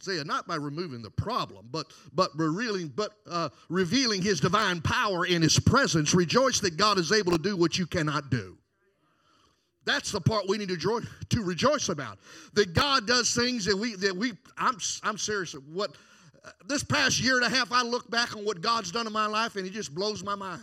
Isaiah 0.00 0.24
not 0.24 0.46
by 0.46 0.56
removing 0.56 1.02
the 1.02 1.10
problem, 1.10 1.68
but 1.70 1.86
but 2.12 2.30
revealing 2.36 2.88
but 2.88 3.12
uh, 3.28 3.48
revealing 3.68 4.22
His 4.22 4.40
divine 4.40 4.80
power 4.80 5.26
in 5.26 5.42
His 5.42 5.58
presence. 5.58 6.14
Rejoice 6.14 6.60
that 6.60 6.76
God 6.76 6.98
is 6.98 7.12
able 7.12 7.32
to 7.32 7.38
do 7.38 7.56
what 7.56 7.78
you 7.78 7.86
cannot 7.86 8.30
do. 8.30 8.58
That's 9.86 10.10
the 10.10 10.20
part 10.20 10.48
we 10.48 10.58
need 10.58 10.68
to, 10.68 10.76
joy, 10.76 10.98
to 11.30 11.42
rejoice 11.42 11.88
about. 11.88 12.18
That 12.54 12.74
God 12.74 13.06
does 13.06 13.32
things 13.32 13.64
that 13.66 13.76
we, 13.76 13.94
that 13.94 14.14
we 14.14 14.32
I'm, 14.58 14.76
I'm 15.04 15.16
serious. 15.16 15.52
What, 15.72 15.92
uh, 16.44 16.50
this 16.66 16.82
past 16.82 17.20
year 17.20 17.36
and 17.36 17.46
a 17.46 17.48
half, 17.48 17.70
I 17.70 17.82
look 17.82 18.10
back 18.10 18.36
on 18.36 18.44
what 18.44 18.60
God's 18.60 18.90
done 18.90 19.06
in 19.06 19.12
my 19.12 19.26
life 19.26 19.54
and 19.54 19.64
it 19.64 19.72
just 19.72 19.94
blows 19.94 20.24
my 20.24 20.34
mind. 20.34 20.62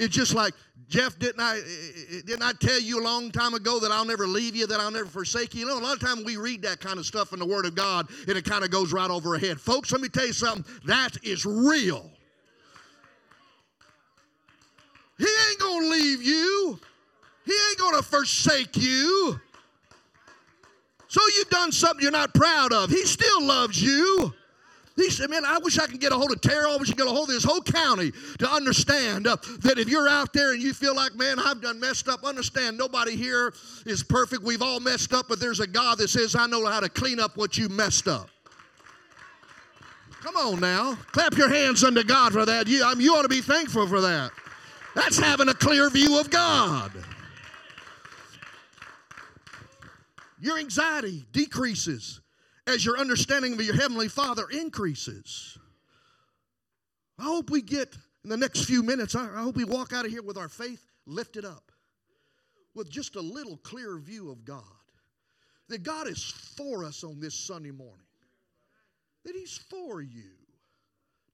It's 0.00 0.16
just 0.16 0.34
like, 0.34 0.54
Jeff, 0.88 1.18
didn't 1.18 1.40
I, 1.40 1.58
eh, 1.58 1.60
eh, 1.60 2.16
eh, 2.16 2.20
didn't 2.24 2.42
I 2.42 2.52
tell 2.54 2.80
you 2.80 3.02
a 3.02 3.04
long 3.04 3.30
time 3.30 3.52
ago 3.52 3.78
that 3.80 3.92
I'll 3.92 4.06
never 4.06 4.26
leave 4.26 4.56
you, 4.56 4.66
that 4.66 4.80
I'll 4.80 4.90
never 4.90 5.06
forsake 5.06 5.52
you? 5.52 5.60
You 5.60 5.66
know, 5.66 5.78
a 5.78 5.78
lot 5.78 5.92
of 5.92 6.00
times 6.00 6.24
we 6.24 6.38
read 6.38 6.62
that 6.62 6.80
kind 6.80 6.98
of 6.98 7.04
stuff 7.04 7.34
in 7.34 7.38
the 7.38 7.44
Word 7.44 7.66
of 7.66 7.74
God 7.74 8.08
and 8.26 8.36
it 8.38 8.46
kind 8.46 8.64
of 8.64 8.70
goes 8.70 8.94
right 8.94 9.10
over 9.10 9.34
our 9.34 9.38
head. 9.38 9.60
Folks, 9.60 9.92
let 9.92 10.00
me 10.00 10.08
tell 10.08 10.26
you 10.26 10.32
something. 10.32 10.64
That 10.86 11.18
is 11.22 11.44
real. 11.44 12.10
He 15.18 15.26
ain't 15.26 15.60
to 15.60 15.90
leave 15.90 16.22
you. 16.22 16.80
He 17.44 17.52
ain't 17.52 17.78
to 17.78 18.02
forsake 18.02 18.78
you. 18.78 19.38
So 21.08 21.20
you've 21.36 21.50
done 21.50 21.72
something 21.72 22.02
you're 22.02 22.10
not 22.10 22.32
proud 22.32 22.72
of. 22.72 22.88
He 22.88 23.04
still 23.04 23.44
loves 23.44 23.82
you. 23.82 24.32
He 24.96 25.08
said, 25.10 25.30
Man, 25.30 25.44
I 25.44 25.58
wish 25.58 25.78
I 25.78 25.86
could 25.86 26.00
get 26.00 26.12
a 26.12 26.16
hold 26.16 26.32
of 26.32 26.40
Terrell. 26.40 26.72
I 26.72 26.76
wish 26.76 26.88
I 26.88 26.92
could 26.92 26.98
get 26.98 27.06
a 27.06 27.10
hold 27.10 27.28
of 27.28 27.34
this 27.34 27.44
whole 27.44 27.62
county 27.62 28.12
to 28.38 28.50
understand 28.50 29.26
uh, 29.26 29.36
that 29.60 29.78
if 29.78 29.88
you're 29.88 30.08
out 30.08 30.32
there 30.32 30.52
and 30.52 30.62
you 30.62 30.74
feel 30.74 30.94
like, 30.94 31.14
Man, 31.14 31.38
I've 31.38 31.62
done 31.62 31.80
messed 31.80 32.08
up, 32.08 32.24
understand 32.24 32.76
nobody 32.76 33.16
here 33.16 33.54
is 33.86 34.02
perfect. 34.02 34.42
We've 34.42 34.62
all 34.62 34.80
messed 34.80 35.12
up, 35.12 35.26
but 35.28 35.40
there's 35.40 35.60
a 35.60 35.66
God 35.66 35.98
that 35.98 36.08
says, 36.08 36.34
I 36.34 36.46
know 36.46 36.66
how 36.66 36.80
to 36.80 36.88
clean 36.88 37.20
up 37.20 37.36
what 37.36 37.56
you 37.56 37.68
messed 37.68 38.08
up. 38.08 38.28
Come 40.22 40.36
on 40.36 40.60
now. 40.60 40.96
Clap 41.12 41.36
your 41.36 41.48
hands 41.48 41.82
unto 41.82 42.04
God 42.04 42.32
for 42.32 42.44
that. 42.44 42.66
You, 42.66 42.84
I 42.84 42.94
mean, 42.94 43.04
you 43.04 43.14
ought 43.14 43.22
to 43.22 43.28
be 43.28 43.40
thankful 43.40 43.86
for 43.86 44.02
that. 44.02 44.30
That's 44.94 45.18
having 45.18 45.48
a 45.48 45.54
clear 45.54 45.88
view 45.88 46.20
of 46.20 46.30
God. 46.30 46.92
Your 50.40 50.58
anxiety 50.58 51.24
decreases 51.32 52.20
as 52.70 52.84
your 52.84 52.98
understanding 52.98 53.52
of 53.52 53.60
your 53.60 53.74
Heavenly 53.74 54.08
Father 54.08 54.44
increases. 54.50 55.58
I 57.18 57.24
hope 57.24 57.50
we 57.50 57.60
get 57.60 57.96
in 58.24 58.30
the 58.30 58.36
next 58.36 58.64
few 58.64 58.82
minutes, 58.82 59.14
I, 59.14 59.26
hope 59.26 59.56
we 59.56 59.64
walk 59.64 59.92
out 59.92 60.04
of 60.04 60.10
here 60.10 60.22
with 60.22 60.36
our 60.36 60.48
faith 60.48 60.86
lifted 61.06 61.44
up, 61.44 61.72
with 62.74 62.90
just 62.90 63.16
a 63.16 63.20
little 63.20 63.56
clearer 63.58 63.98
view 63.98 64.30
of 64.30 64.44
God. 64.44 64.62
That 65.68 65.82
God 65.82 66.08
is 66.08 66.22
for 66.56 66.84
us 66.84 67.04
on 67.04 67.20
this 67.20 67.34
Sunday 67.34 67.70
morning, 67.70 68.06
that 69.24 69.34
He's 69.34 69.58
for 69.70 70.02
you. 70.02 70.32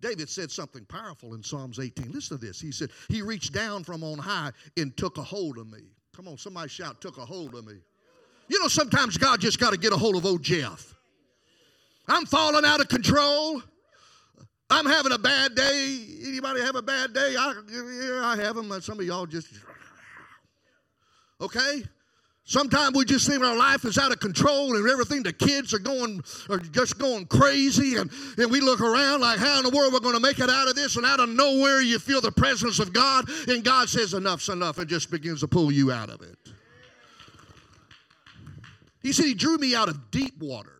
David 0.00 0.28
said 0.28 0.50
something 0.50 0.84
powerful 0.84 1.34
in 1.34 1.42
Psalms 1.42 1.78
18. 1.78 2.12
Listen 2.12 2.38
to 2.38 2.46
this. 2.46 2.60
He 2.60 2.70
said, 2.70 2.90
He 3.08 3.22
reached 3.22 3.52
down 3.52 3.82
from 3.82 4.04
on 4.04 4.18
high 4.18 4.52
and 4.76 4.94
took 4.96 5.16
a 5.16 5.22
hold 5.22 5.58
of 5.58 5.66
me. 5.66 5.84
Come 6.14 6.28
on, 6.28 6.36
somebody 6.36 6.68
shout, 6.68 7.00
took 7.00 7.16
a 7.16 7.24
hold 7.24 7.54
of 7.54 7.66
me. 7.66 7.76
You 8.48 8.60
know, 8.60 8.68
sometimes 8.68 9.16
God 9.16 9.40
just 9.40 9.58
got 9.58 9.70
to 9.70 9.78
get 9.78 9.92
a 9.92 9.96
hold 9.96 10.16
of 10.16 10.26
old 10.26 10.42
Jeff. 10.42 10.95
I'm 12.08 12.26
falling 12.26 12.64
out 12.64 12.80
of 12.80 12.88
control. 12.88 13.62
I'm 14.68 14.86
having 14.86 15.12
a 15.12 15.18
bad 15.18 15.54
day. 15.54 16.04
Anybody 16.26 16.60
have 16.60 16.76
a 16.76 16.82
bad 16.82 17.12
day? 17.12 17.36
I, 17.38 17.54
yeah, 17.70 18.20
I 18.24 18.36
have 18.36 18.56
them. 18.56 18.80
Some 18.80 18.98
of 18.98 19.06
y'all 19.06 19.26
just, 19.26 19.48
okay? 21.40 21.84
Sometimes 22.48 22.96
we 22.96 23.04
just 23.04 23.28
think 23.28 23.42
our 23.42 23.56
life 23.56 23.84
is 23.84 23.98
out 23.98 24.12
of 24.12 24.20
control 24.20 24.76
and 24.76 24.88
everything. 24.88 25.24
The 25.24 25.32
kids 25.32 25.74
are 25.74 25.80
going, 25.80 26.22
are 26.48 26.58
just 26.58 26.96
going 26.96 27.26
crazy, 27.26 27.96
and, 27.96 28.08
and 28.38 28.50
we 28.50 28.60
look 28.60 28.80
around 28.80 29.20
like, 29.20 29.38
how 29.38 29.58
in 29.58 29.64
the 29.64 29.70
world 29.70 29.92
we're 29.92 29.98
going 29.98 30.14
to 30.14 30.20
make 30.20 30.38
it 30.38 30.48
out 30.48 30.68
of 30.68 30.76
this? 30.76 30.96
And 30.96 31.04
out 31.04 31.18
of 31.18 31.28
nowhere, 31.28 31.80
you 31.80 31.98
feel 31.98 32.20
the 32.20 32.30
presence 32.30 32.78
of 32.78 32.92
God, 32.92 33.28
and 33.48 33.64
God 33.64 33.88
says, 33.88 34.14
enough's 34.14 34.48
enough, 34.48 34.78
and 34.78 34.88
just 34.88 35.10
begins 35.10 35.40
to 35.40 35.48
pull 35.48 35.72
you 35.72 35.90
out 35.90 36.08
of 36.08 36.22
it. 36.22 36.36
He 39.02 39.12
said, 39.12 39.26
He 39.26 39.34
drew 39.34 39.56
me 39.58 39.74
out 39.74 39.88
of 39.88 40.10
deep 40.10 40.36
waters. 40.40 40.75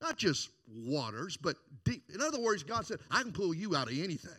Not 0.00 0.16
just 0.16 0.50
waters, 0.68 1.36
but 1.36 1.56
deep. 1.84 2.04
In 2.14 2.20
other 2.20 2.40
words, 2.40 2.62
God 2.62 2.86
said, 2.86 2.98
I 3.10 3.22
can 3.22 3.32
pull 3.32 3.54
you 3.54 3.76
out 3.76 3.90
of 3.90 3.98
anything. 3.98 4.32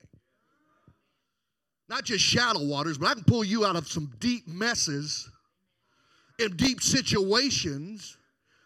Not 1.88 2.06
just 2.06 2.24
shallow 2.24 2.66
waters, 2.66 2.98
but 2.98 3.10
I 3.10 3.14
can 3.14 3.24
pull 3.26 3.44
you 3.44 3.66
out 3.66 3.76
of 3.76 3.88
some 3.88 4.12
deep 4.20 4.48
messes 4.48 5.30
and 6.40 6.56
deep 6.58 6.82
situations 6.82 8.18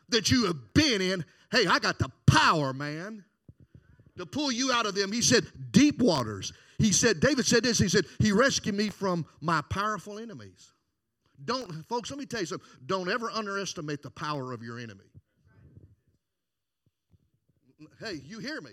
that 0.09 0.29
you 0.29 0.45
have 0.45 0.73
been 0.73 1.01
in. 1.01 1.25
Hey, 1.51 1.65
I 1.65 1.79
got 1.79 1.97
the 1.99 2.09
power, 2.27 2.71
man, 2.71 3.25
to 4.17 4.25
pull 4.25 4.51
you 4.51 4.71
out 4.71 4.85
of 4.85 4.95
them. 4.95 5.11
He 5.11 5.21
said, 5.21 5.45
deep 5.71 5.99
waters. 5.99 6.53
He 6.77 6.91
said, 6.91 7.19
David 7.19 7.45
said 7.45 7.63
this, 7.63 7.79
he 7.79 7.87
said, 7.87 8.05
He 8.19 8.31
rescued 8.31 8.75
me 8.75 8.89
from 8.89 9.25
my 9.41 9.61
powerful 9.69 10.19
enemies. 10.19 10.71
Don't, 11.43 11.85
folks, 11.87 12.09
let 12.09 12.19
me 12.19 12.25
tell 12.25 12.41
you 12.41 12.45
something. 12.45 12.67
Don't 12.85 13.09
ever 13.09 13.29
underestimate 13.31 14.01
the 14.01 14.09
power 14.09 14.51
of 14.51 14.61
your 14.61 14.77
enemy. 14.77 15.05
Hey, 17.99 18.21
you 18.25 18.39
hear 18.39 18.61
me. 18.61 18.71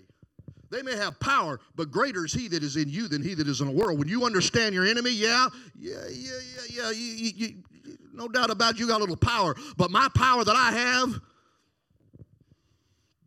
They 0.70 0.82
may 0.82 0.96
have 0.96 1.20
power, 1.20 1.60
but 1.76 1.90
greater 1.90 2.24
is 2.24 2.32
he 2.32 2.48
that 2.48 2.62
is 2.62 2.76
in 2.76 2.88
you 2.88 3.06
than 3.06 3.22
he 3.22 3.34
that 3.34 3.46
is 3.46 3.60
in 3.60 3.66
the 3.66 3.72
world. 3.72 3.98
When 3.98 4.08
you 4.08 4.24
understand 4.24 4.74
your 4.74 4.86
enemy, 4.86 5.10
yeah, 5.10 5.48
yeah, 5.78 5.96
yeah, 6.10 6.30
yeah, 6.56 6.82
yeah, 6.84 6.90
you, 6.90 7.04
you, 7.04 7.32
you, 7.36 7.98
no 8.14 8.26
doubt 8.26 8.50
about 8.50 8.74
it, 8.74 8.80
you 8.80 8.88
got 8.88 8.96
a 8.96 9.00
little 9.00 9.16
power. 9.16 9.54
But 9.76 9.90
my 9.90 10.08
power 10.14 10.44
that 10.44 10.56
I 10.56 10.72
have 10.72 11.20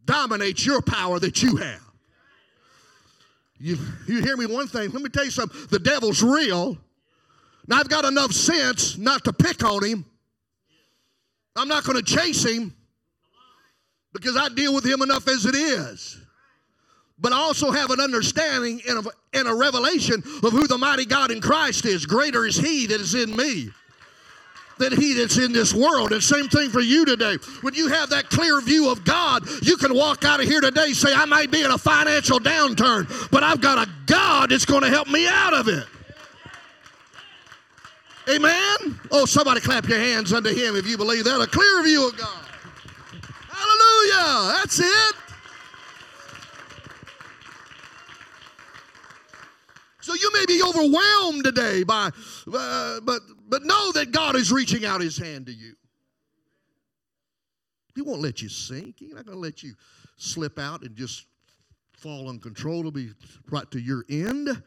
dominates 0.05 0.65
your 0.65 0.81
power 0.81 1.19
that 1.19 1.43
you 1.43 1.57
have. 1.57 1.81
You, 3.59 3.77
you 4.07 4.21
hear 4.21 4.37
me 4.37 4.47
one 4.47 4.67
thing, 4.67 4.89
let 4.91 5.01
me 5.03 5.09
tell 5.09 5.25
you 5.25 5.31
something. 5.31 5.67
The 5.69 5.79
devil's 5.79 6.23
real. 6.23 6.77
Now 7.67 7.77
I've 7.77 7.89
got 7.89 8.05
enough 8.05 8.31
sense 8.31 8.97
not 8.97 9.23
to 9.25 9.33
pick 9.33 9.63
on 9.63 9.83
him. 9.83 10.05
I'm 11.55 11.67
not 11.67 11.83
going 11.83 12.03
to 12.03 12.03
chase 12.03 12.43
him 12.43 12.74
because 14.15 14.37
I 14.37 14.49
deal 14.49 14.73
with 14.73 14.85
him 14.85 15.01
enough 15.01 15.27
as 15.27 15.45
it 15.45 15.55
is. 15.55 16.17
But 17.19 17.31
I 17.31 17.37
also 17.37 17.71
have 17.71 17.91
an 17.91 17.99
understanding 17.99 18.81
and 18.87 19.05
a, 19.05 19.09
and 19.33 19.47
a 19.47 19.53
revelation 19.53 20.23
of 20.43 20.51
who 20.51 20.67
the 20.67 20.77
mighty 20.77 21.05
God 21.05 21.31
in 21.31 21.39
Christ 21.39 21.85
is. 21.85 22.05
Greater 22.05 22.45
is 22.45 22.57
he 22.57 22.87
that 22.87 22.99
is 22.99 23.15
in 23.15 23.35
me 23.35 23.69
than 24.77 24.91
he 24.91 25.13
that's 25.13 25.37
in 25.37 25.53
this 25.53 25.73
world. 25.73 26.11
And 26.11 26.21
same 26.21 26.49
thing 26.49 26.69
for 26.69 26.81
you 26.81 27.05
today. 27.05 27.37
When 27.61 27.73
you 27.73 27.87
have 27.87 28.09
that 28.09 28.29
clear 28.29 28.59
view 28.59 28.91
of 28.91 29.05
God, 29.05 29.43
you 29.61 29.77
can 29.77 29.95
walk 29.95 30.25
out 30.25 30.41
of 30.41 30.47
here 30.47 30.59
today 30.59 30.91
say, 30.91 31.13
I 31.13 31.25
might 31.25 31.51
be 31.51 31.63
in 31.63 31.71
a 31.71 31.77
financial 31.77 32.39
downturn, 32.39 33.31
but 33.31 33.43
I've 33.43 33.61
got 33.61 33.87
a 33.87 33.89
God 34.05 34.49
that's 34.49 34.65
going 34.65 34.83
to 34.83 34.89
help 34.89 35.07
me 35.07 35.27
out 35.27 35.53
of 35.53 35.69
it. 35.69 35.85
Amen? 38.27 38.99
Oh, 39.11 39.25
somebody 39.25 39.61
clap 39.61 39.87
your 39.87 39.99
hands 39.99 40.33
unto 40.33 40.49
him 40.49 40.75
if 40.75 40.87
you 40.87 40.97
believe 40.97 41.25
that. 41.25 41.39
A 41.39 41.47
clear 41.47 41.83
view 41.83 42.09
of 42.09 42.17
God. 42.17 42.44
Hallelujah. 43.85 44.53
That's 44.53 44.79
it. 44.79 45.15
So 50.01 50.13
you 50.13 50.31
may 50.33 50.45
be 50.45 50.61
overwhelmed 50.61 51.43
today 51.43 51.83
by, 51.83 52.11
uh, 52.53 52.99
but 53.01 53.21
but 53.47 53.63
know 53.63 53.91
that 53.93 54.11
God 54.11 54.35
is 54.35 54.51
reaching 54.51 54.85
out 54.85 55.01
His 55.01 55.17
hand 55.17 55.47
to 55.47 55.51
you. 55.51 55.73
He 57.95 58.01
won't 58.01 58.21
let 58.21 58.41
you 58.41 58.49
sink. 58.49 58.95
He's 58.99 59.13
not 59.13 59.25
going 59.25 59.37
to 59.37 59.41
let 59.41 59.63
you 59.63 59.73
slip 60.17 60.59
out 60.59 60.81
and 60.81 60.95
just 60.95 61.25
fall 61.93 62.29
uncontrollably 62.29 63.11
right 63.49 63.69
to 63.71 63.79
your 63.79 64.05
end. 64.09 64.61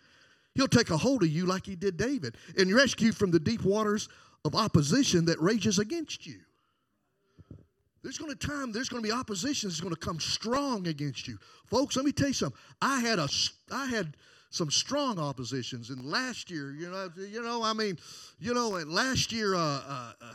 He'll 0.54 0.66
take 0.66 0.90
a 0.90 0.96
hold 0.96 1.22
of 1.22 1.28
you 1.28 1.46
like 1.46 1.66
He 1.66 1.76
did 1.76 1.96
David 1.96 2.36
and 2.56 2.74
rescue 2.74 3.12
from 3.12 3.30
the 3.30 3.38
deep 3.38 3.62
waters 3.62 4.08
of 4.44 4.54
opposition 4.56 5.24
that 5.26 5.40
rages 5.40 5.78
against 5.78 6.26
you. 6.26 6.40
There's 8.08 8.16
going 8.16 8.34
to 8.34 8.46
time, 8.46 8.72
there's 8.72 8.88
going 8.88 9.02
to 9.02 9.06
be 9.06 9.12
opposition 9.12 9.68
that's 9.68 9.82
going 9.82 9.94
to 9.94 10.00
come 10.00 10.18
strong 10.18 10.86
against 10.86 11.28
you. 11.28 11.38
Folks, 11.66 11.94
let 11.94 12.06
me 12.06 12.10
tell 12.10 12.28
you 12.28 12.32
something. 12.32 12.58
I 12.80 13.00
had 13.00 13.18
a 13.18 13.28
I 13.70 13.84
had 13.84 14.16
some 14.48 14.70
strong 14.70 15.18
oppositions. 15.18 15.90
And 15.90 16.02
last 16.02 16.50
year, 16.50 16.72
you 16.72 16.90
know, 16.90 17.10
you 17.18 17.42
know, 17.42 17.62
I 17.62 17.74
mean, 17.74 17.98
you 18.40 18.54
know, 18.54 18.68
last 18.70 19.30
year, 19.30 19.54
uh, 19.54 19.58
uh, 19.58 20.12
uh, 20.22 20.32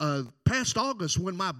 uh, 0.00 0.22
past 0.46 0.78
August, 0.78 1.18
when 1.18 1.36
my 1.36 1.52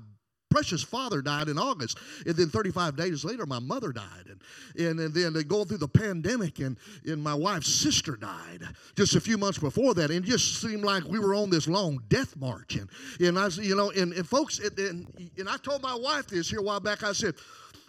precious 0.50 0.82
father 0.82 1.22
died 1.22 1.48
in 1.48 1.58
August, 1.58 1.98
and 2.26 2.34
then 2.34 2.48
35 2.48 2.96
days 2.96 3.24
later, 3.24 3.46
my 3.46 3.58
mother 3.58 3.92
died, 3.92 4.26
and 4.26 4.40
and, 4.78 5.00
and 5.00 5.14
then 5.14 5.36
uh, 5.36 5.42
going 5.46 5.66
through 5.66 5.78
the 5.78 5.88
pandemic, 5.88 6.58
and 6.60 6.76
and 7.06 7.22
my 7.22 7.34
wife's 7.34 7.72
sister 7.72 8.16
died 8.16 8.62
just 8.96 9.14
a 9.16 9.20
few 9.20 9.38
months 9.38 9.58
before 9.58 9.94
that, 9.94 10.10
and 10.10 10.24
it 10.24 10.28
just 10.28 10.60
seemed 10.60 10.84
like 10.84 11.04
we 11.04 11.18
were 11.18 11.34
on 11.34 11.50
this 11.50 11.68
long 11.68 12.02
death 12.08 12.36
march, 12.36 12.76
and 12.76 12.88
and 13.20 13.38
I, 13.38 13.48
you 13.48 13.76
know, 13.76 13.90
and, 13.90 14.12
and 14.12 14.26
folks, 14.26 14.58
and, 14.58 15.06
and 15.38 15.48
I 15.48 15.56
told 15.58 15.82
my 15.82 15.94
wife 15.94 16.26
this 16.26 16.50
here 16.50 16.60
a 16.60 16.62
while 16.62 16.80
back. 16.80 17.02
I 17.02 17.12
said, 17.12 17.34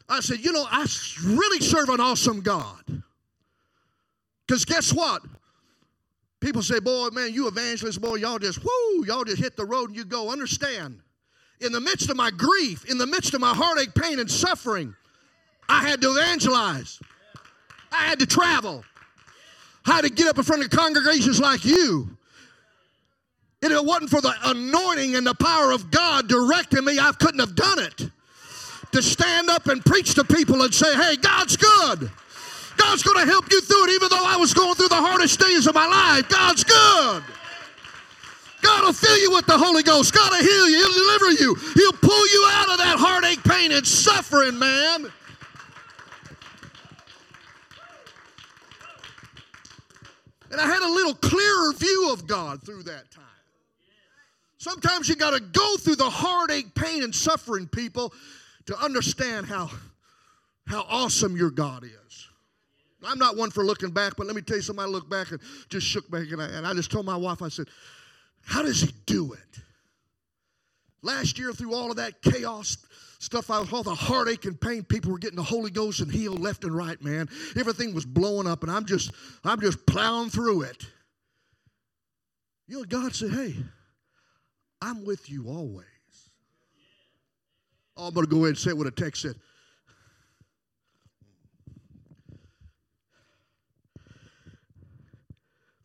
I 0.10 0.22
said, 0.22 0.40
you 0.40 0.52
know, 0.52 0.66
I 0.70 0.86
really 1.24 1.60
serve 1.60 1.90
an 1.90 2.00
awesome 2.00 2.42
God. 2.42 3.04
Because 4.48 4.66
guess 4.66 4.92
what? 4.92 5.22
People 6.40 6.64
say, 6.64 6.80
boy, 6.80 7.10
man, 7.10 7.34
you 7.34 7.48
evangelists, 7.48 8.00
boy, 8.00 8.16
y'all 8.16 8.40
just, 8.40 8.64
whoo, 8.64 9.06
y'all 9.06 9.24
just 9.24 9.42
hit 9.42 9.56
the 9.56 9.66
road 9.66 9.90
and 9.90 9.96
you 9.96 10.06
go. 10.06 10.32
Understand, 10.32 11.02
in 11.62 11.72
the 11.72 11.82
midst 11.82 12.10
of 12.10 12.16
my 12.16 12.32
grief, 12.32 12.86
in 12.90 12.98
the 12.98 13.08
midst 13.08 13.34
of 13.34 13.42
my 13.42 13.54
heartache, 13.54 13.94
pain, 13.94 14.20
and 14.20 14.30
suffering, 14.30 14.96
I 15.68 15.88
had 15.88 16.02
to 16.02 16.12
evangelize. 16.12 17.00
I 17.92 18.04
had 18.04 18.20
to 18.20 18.26
travel. 18.26 18.84
I 19.86 19.96
had 19.96 20.04
to 20.04 20.10
get 20.10 20.28
up 20.28 20.38
in 20.38 20.44
front 20.44 20.64
of 20.64 20.70
congregations 20.70 21.40
like 21.40 21.66
you. 21.66 22.18
If 23.62 23.72
it 23.72 23.86
wasn't 23.86 24.10
for 24.10 24.22
the 24.22 24.34
anointing 24.46 25.16
and 25.16 25.28
the 25.28 25.36
power 25.36 25.72
of 25.72 25.92
God 25.92 26.28
directing 26.30 26.86
me, 26.86 26.98
I 27.00 27.12
couldn't 27.12 27.40
have 27.40 27.56
done 27.56 27.80
it. 27.80 28.10
To 28.94 29.02
stand 29.02 29.50
up 29.50 29.68
and 29.68 29.84
preach 29.86 30.16
to 30.16 30.24
people 30.24 30.62
and 30.64 30.74
say, 30.74 30.96
hey, 30.96 31.18
God's 31.18 31.58
good. 31.58 32.10
God's 32.78 33.04
going 33.04 33.26
to 33.26 33.32
help 33.32 33.52
you 33.52 33.60
through 33.62 33.86
it, 33.86 33.92
even 33.92 34.08
though 34.10 34.26
I 34.26 34.38
was 34.38 34.54
going 34.54 34.76
through 34.76 34.88
the 34.88 34.96
hardest 34.96 35.40
days 35.40 35.68
of 35.68 35.76
my 35.76 35.86
life. 35.86 36.30
God's 36.30 36.64
good. 36.64 37.24
God 38.62 38.84
will 38.84 38.94
fill 38.94 39.18
you 39.18 39.32
with 39.32 39.46
the 39.46 39.58
Holy 39.58 39.84
Ghost. 39.84 40.14
God 40.14 40.32
will 40.32 40.44
heal 40.44 40.70
you. 40.70 40.78
He'll 40.78 40.94
deliver 40.94 41.32
you. 41.32 41.56
He'll 41.76 41.94
pull 41.94 42.28
you 42.28 42.48
out 42.52 42.70
of 42.72 42.78
that 42.78 42.98
heartache, 43.00 43.44
pain, 43.44 43.72
and 43.72 43.86
suffering, 43.86 44.58
man. 44.58 45.12
And 50.52 50.60
I 50.60 50.66
had 50.66 50.82
a 50.82 50.92
little 50.92 51.14
clearer 51.14 51.74
view 51.74 52.10
of 52.12 52.28
God 52.28 52.64
through 52.64 52.84
that 52.84 53.12
time. 53.12 53.24
Sometimes 54.58 55.08
you 55.08 55.16
got 55.16 55.32
to 55.32 55.40
go 55.40 55.78
through 55.78 55.96
the 55.96 56.10
heartache, 56.10 56.76
pain, 56.76 57.04
and 57.04 57.16
suffering, 57.16 57.68
people, 57.68 58.14
to 58.66 58.78
understand 58.78 59.46
how, 59.46 59.70
how 60.68 60.86
awesome 60.90 61.38
your 61.38 61.50
God 61.50 61.86
is. 61.86 62.28
I'm 63.06 63.18
not 63.18 63.38
one 63.38 63.52
for 63.52 63.64
looking 63.64 63.92
back, 63.92 64.18
but 64.18 64.28
let 64.28 64.36
me 64.36 64.42
tell 64.42 64.58
you 64.58 64.64
something. 64.64 64.84
I 64.84 64.88
looked 64.88 65.10
back 65.10 65.32
and 65.32 65.40
just 65.70 65.88
shook 65.88 66.10
back, 66.12 66.30
and 66.32 66.42
I, 66.42 66.48
and 66.48 66.68
I 66.68 66.74
just 66.74 66.92
told 66.92 67.06
my 67.06 67.16
wife, 67.16 67.42
I 67.42 67.48
said, 67.48 67.68
How 68.46 68.64
does 68.64 68.82
he 68.82 68.92
do 69.06 69.34
it? 69.34 69.40
Last 71.02 71.40
year, 71.40 71.54
through 71.54 71.74
all 71.74 71.92
of 71.92 71.98
that 71.98 72.22
chaos, 72.22 72.78
stuff 73.20 73.50
all 73.50 73.84
the 73.84 73.96
heartache 73.96 74.46
and 74.46 74.60
pain, 74.60 74.84
people 74.84 75.12
were 75.12 75.18
getting 75.18 75.38
the 75.38 75.44
Holy 75.44 75.72
Ghost 75.72 76.02
and 76.02 76.12
healed 76.12 76.40
left 76.40 76.64
and 76.64 76.76
right, 76.76 77.02
man. 77.04 77.30
Everything 77.58 77.94
was 77.94 78.06
blowing 78.06 78.48
up, 78.48 78.64
and 78.64 78.72
I'm 78.72 78.86
just, 78.86 79.12
I'm 79.44 79.62
just 79.62 79.86
plowing 79.86 80.30
through 80.30 80.64
it. 80.64 80.86
You 82.68 82.80
know, 82.80 82.84
God 82.84 83.16
said, 83.16 83.32
Hey, 83.32 83.56
I'm 84.82 85.06
with 85.06 85.30
you 85.30 85.48
always. 85.48 85.86
Oh, 87.98 88.08
I'm 88.08 88.14
going 88.14 88.26
to 88.26 88.30
go 88.30 88.38
ahead 88.38 88.50
and 88.50 88.58
say 88.58 88.74
what 88.74 88.88
a 88.88 88.92
text 88.92 89.24
said. 89.24 89.36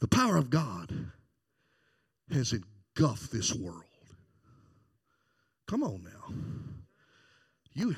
The 0.01 0.09
power 0.09 0.37
of 0.37 0.51
God 0.51 0.93
has 2.31 2.53
engulfed 2.53 3.33
this 3.33 3.55
world. 3.55 3.85
Come 5.67 5.83
on 5.83 6.03
now. 6.05 6.35
You 7.75 7.95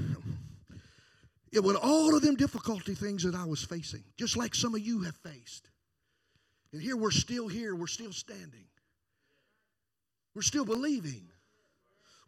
it 1.53 1.65
with 1.65 1.77
all 1.77 2.15
of 2.15 2.23
them 2.23 2.37
difficulty 2.37 2.95
things 2.95 3.23
that 3.23 3.35
I 3.35 3.45
was 3.45 3.65
facing, 3.65 4.05
just 4.19 4.37
like 4.37 4.55
some 4.55 4.75
of 4.75 4.81
you 4.81 5.03
have 5.03 5.17
faced. 5.17 5.71
And 6.73 6.83
here 6.83 6.97
we're 6.97 7.11
still 7.11 7.49
here, 7.49 7.75
we're 7.75 7.87
still 7.87 8.13
standing. 8.13 8.67
We're 10.35 10.43
still 10.43 10.67
believing. 10.67 11.29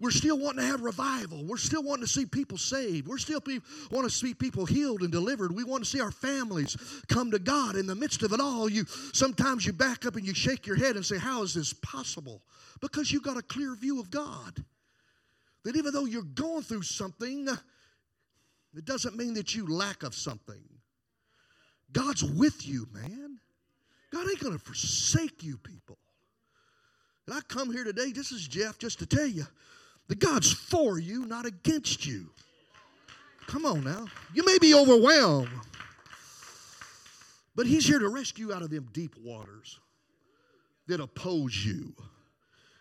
We're 0.00 0.12
still 0.12 0.38
wanting 0.38 0.60
to 0.60 0.66
have 0.66 0.82
revival. 0.82 1.44
We're 1.44 1.56
still 1.56 1.82
wanting 1.82 2.04
to 2.04 2.12
see 2.12 2.24
people 2.24 2.56
saved. 2.56 3.08
We're 3.08 3.18
still 3.18 3.40
pe- 3.40 3.58
want 3.90 4.08
to 4.08 4.14
see 4.14 4.32
people 4.32 4.64
healed 4.64 5.02
and 5.02 5.10
delivered. 5.10 5.54
We 5.54 5.64
want 5.64 5.82
to 5.82 5.90
see 5.90 6.00
our 6.00 6.12
families 6.12 6.76
come 7.08 7.32
to 7.32 7.40
God. 7.40 7.74
In 7.74 7.86
the 7.86 7.96
midst 7.96 8.22
of 8.22 8.32
it 8.32 8.40
all, 8.40 8.68
you 8.68 8.84
sometimes 9.12 9.66
you 9.66 9.72
back 9.72 10.06
up 10.06 10.14
and 10.14 10.24
you 10.24 10.34
shake 10.34 10.68
your 10.68 10.76
head 10.76 10.94
and 10.94 11.04
say, 11.04 11.18
"How 11.18 11.42
is 11.42 11.52
this 11.52 11.72
possible?" 11.72 12.42
Because 12.80 13.10
you've 13.10 13.24
got 13.24 13.38
a 13.38 13.42
clear 13.42 13.74
view 13.74 13.98
of 13.98 14.08
God. 14.08 14.64
That 15.64 15.74
even 15.74 15.92
though 15.92 16.04
you're 16.04 16.22
going 16.22 16.62
through 16.62 16.82
something, 16.82 17.48
it 18.76 18.84
doesn't 18.84 19.16
mean 19.16 19.34
that 19.34 19.56
you 19.56 19.66
lack 19.66 20.04
of 20.04 20.14
something. 20.14 20.62
God's 21.92 22.22
with 22.22 22.68
you, 22.68 22.86
man. 22.92 23.40
God 24.12 24.28
ain't 24.28 24.40
going 24.40 24.56
to 24.56 24.64
forsake 24.64 25.42
you, 25.42 25.56
people. 25.58 25.98
And 27.26 27.36
I 27.36 27.40
come 27.40 27.72
here 27.72 27.84
today, 27.84 28.12
this 28.12 28.30
is 28.32 28.46
Jeff, 28.46 28.78
just 28.78 29.00
to 29.00 29.06
tell 29.06 29.26
you 29.26 29.46
that 30.08 30.18
God's 30.18 30.52
for 30.52 30.98
you, 30.98 31.26
not 31.26 31.46
against 31.46 32.06
you. 32.06 32.30
Come 33.46 33.64
on 33.64 33.84
now. 33.84 34.06
You 34.34 34.44
may 34.44 34.58
be 34.58 34.74
overwhelmed, 34.74 35.48
but 37.54 37.66
He's 37.66 37.86
here 37.86 37.98
to 37.98 38.08
rescue 38.08 38.52
out 38.52 38.62
of 38.62 38.70
them 38.70 38.88
deep 38.92 39.14
waters 39.22 39.78
that 40.86 41.00
oppose 41.00 41.64
you. 41.64 41.94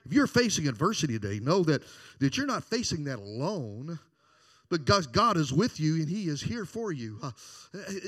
If 0.06 0.14
you're 0.14 0.28
facing 0.28 0.68
adversity 0.68 1.20
today, 1.20 1.40
know 1.40 1.64
that, 1.64 1.84
that 2.20 2.38
you're 2.38 2.46
not 2.48 2.64
facing 2.64 3.04
that 3.06 3.20
alone. 3.20 4.00
But 4.70 4.86
God, 4.86 5.38
is 5.38 5.54
with 5.54 5.80
you 5.80 5.96
and 5.96 6.10
He 6.10 6.28
is 6.28 6.42
here 6.42 6.66
for 6.66 6.92
you. 6.92 7.18
Uh, 7.22 7.32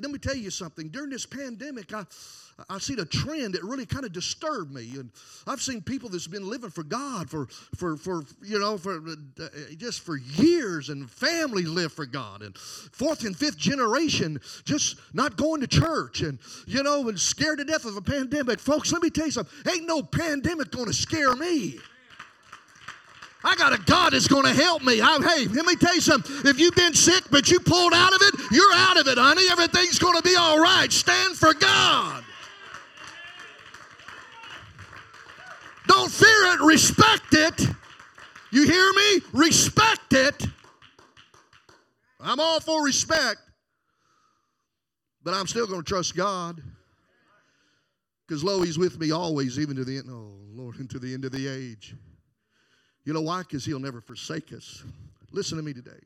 let 0.02 0.12
me 0.12 0.20
tell 0.20 0.36
you 0.36 0.50
something. 0.50 0.90
During 0.90 1.10
this 1.10 1.26
pandemic, 1.26 1.94
I, 1.94 2.04
I 2.70 2.80
seen 2.80 3.00
a 3.00 3.06
trend 3.06 3.54
that 3.54 3.64
really 3.64 3.86
kind 3.86 4.04
of 4.06 4.12
disturbed 4.12 4.74
me. 4.74 4.92
And 4.96 5.10
I've 5.48 5.62
seen 5.62 5.82
people 5.82 6.10
that's 6.10 6.28
been 6.28 6.50
living 6.50 6.70
for 6.70 6.84
God 6.84 7.30
for, 7.30 7.48
for, 7.76 7.96
for 7.96 8.24
you 8.44 8.60
know, 8.60 8.78
for 8.78 8.98
uh, 8.98 9.48
just 9.78 10.02
for 10.02 10.18
years, 10.18 10.90
and 10.90 11.10
families 11.10 11.70
live 11.70 11.94
for 11.94 12.06
God. 12.06 12.42
And 12.42 12.58
fourth 12.58 13.24
and 13.24 13.36
fifth 13.36 13.58
generation 13.58 14.40
just 14.66 15.00
not 15.14 15.38
going 15.38 15.62
to 15.62 15.68
church 15.68 16.22
and, 16.22 16.40
you 16.68 16.84
know, 16.84 17.08
and 17.08 17.20
scared 17.20 17.60
to 17.60 17.64
death 17.64 17.86
of 17.86 17.96
a 17.96 18.02
pandemic. 18.02 18.60
Folks, 18.60 18.92
let 18.92 19.02
me 19.02 19.10
tell 19.10 19.26
you 19.26 19.32
something. 19.32 19.72
Ain't 19.72 19.88
no 19.88 20.02
pandemic 20.02 20.72
going 20.72 20.88
to 20.88 20.94
scare 20.94 21.36
me. 21.36 21.80
I 23.44 23.56
got 23.56 23.74
a 23.74 23.82
God 23.84 24.12
that's 24.12 24.28
going 24.28 24.44
to 24.44 24.54
help 24.54 24.84
me. 24.84 25.00
I, 25.00 25.18
hey, 25.18 25.48
let 25.48 25.66
me 25.66 25.76
tell 25.76 25.96
you 25.96 26.02
something. 26.02 26.50
If 26.50 26.60
you've 26.60 26.76
been 26.76 26.94
sick 26.94 27.24
but 27.32 27.50
you 27.50 27.60
pulled 27.60 27.94
out 27.94 28.14
of 28.14 28.22
it, 28.22 28.36
you're 28.52 28.74
out 28.74 29.00
of 29.00 29.08
it, 29.08 29.18
honey. 29.18 29.44
Everything's 29.50 29.98
going 29.98 30.18
to 30.18 30.24
be 30.24 30.36
all 30.36 30.60
right. 30.60 30.92
Stand 30.92 31.38
for 31.38 31.54
God. 31.54 32.24
Don't 35.88 36.12
fear 36.12 36.54
it, 36.54 36.60
respect 36.62 37.34
it. 37.34 37.68
You 38.52 38.64
hear 38.64 38.94
me? 38.94 39.22
Respect 39.34 40.14
it. 40.14 40.48
I'm 42.20 42.40
all 42.40 42.60
for 42.60 42.84
respect, 42.84 43.40
but 45.24 45.34
I'm 45.34 45.48
still 45.48 45.66
going 45.66 45.82
to 45.82 45.88
trust 45.88 46.16
God. 46.16 46.62
Because 48.28 48.44
lo, 48.44 48.62
He's 48.62 48.78
with 48.78 49.00
me 49.00 49.12
always, 49.12 49.58
even 49.58 49.78
to 49.78 49.86
the 49.86 49.98
end. 49.98 50.08
Oh, 50.10 50.34
Lord, 50.52 50.76
into 50.80 51.00
the 51.00 51.14
end 51.14 51.26
of 51.26 51.32
the 51.32 51.48
age. 51.48 51.96
You 53.10 53.16
know 53.16 53.22
why? 53.22 53.40
Because 53.40 53.66
he'll 53.66 53.80
never 53.80 54.02
forsake 54.02 54.54
us. 54.54 54.84
Listen 55.32 55.58
to 55.58 55.64
me 55.64 55.74
today. 55.74 56.00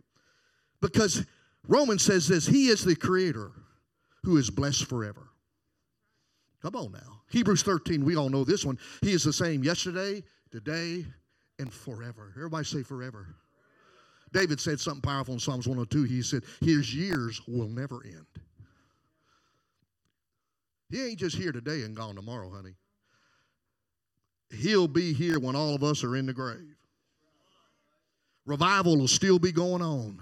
Because 0.80 1.26
Romans 1.68 2.02
says 2.02 2.30
this 2.30 2.48
He 2.48 2.68
is 2.68 2.86
the 2.86 2.96
creator 2.96 3.52
who 4.24 4.38
is 4.38 4.50
blessed 4.50 4.86
forever. 4.86 5.28
Come 6.62 6.78
on 6.78 6.94
now. 6.94 7.20
Hebrews 7.30 7.62
13, 7.62 8.06
we 8.06 8.16
all 8.16 8.30
know 8.30 8.46
this 8.46 8.64
one. 8.64 8.80
He 9.02 9.12
is 9.12 9.22
the 9.22 9.34
same 9.34 9.66
yesterday, 9.66 10.24
today, 10.50 11.06
and 11.60 11.74
forever. 11.74 12.32
Everybody 12.38 12.64
say 12.64 12.84
forever. 12.84 13.36
David 14.32 14.62
said 14.62 14.80
something 14.80 15.02
powerful 15.02 15.34
in 15.34 15.42
Psalms 15.42 15.68
102. 15.68 16.04
He 16.04 16.22
said, 16.22 16.44
His 16.62 16.96
years 16.96 17.42
will 17.50 17.68
never 17.68 18.02
end. 18.06 18.26
He 20.90 21.06
ain't 21.06 21.20
just 21.20 21.36
here 21.36 21.52
today 21.52 21.82
and 21.82 21.98
gone 21.98 22.16
tomorrow, 22.16 22.50
honey. 22.50 22.76
He'll 24.56 24.88
be 24.88 25.12
here 25.12 25.38
when 25.38 25.58
all 25.58 25.76
of 25.76 25.84
us 25.84 26.02
are 26.06 26.16
in 26.16 26.28
the 26.28 26.34
grave. 26.34 26.73
Revival 28.46 28.98
will 28.98 29.08
still 29.08 29.40
be 29.40 29.52
going 29.52 29.82
on. 29.82 30.20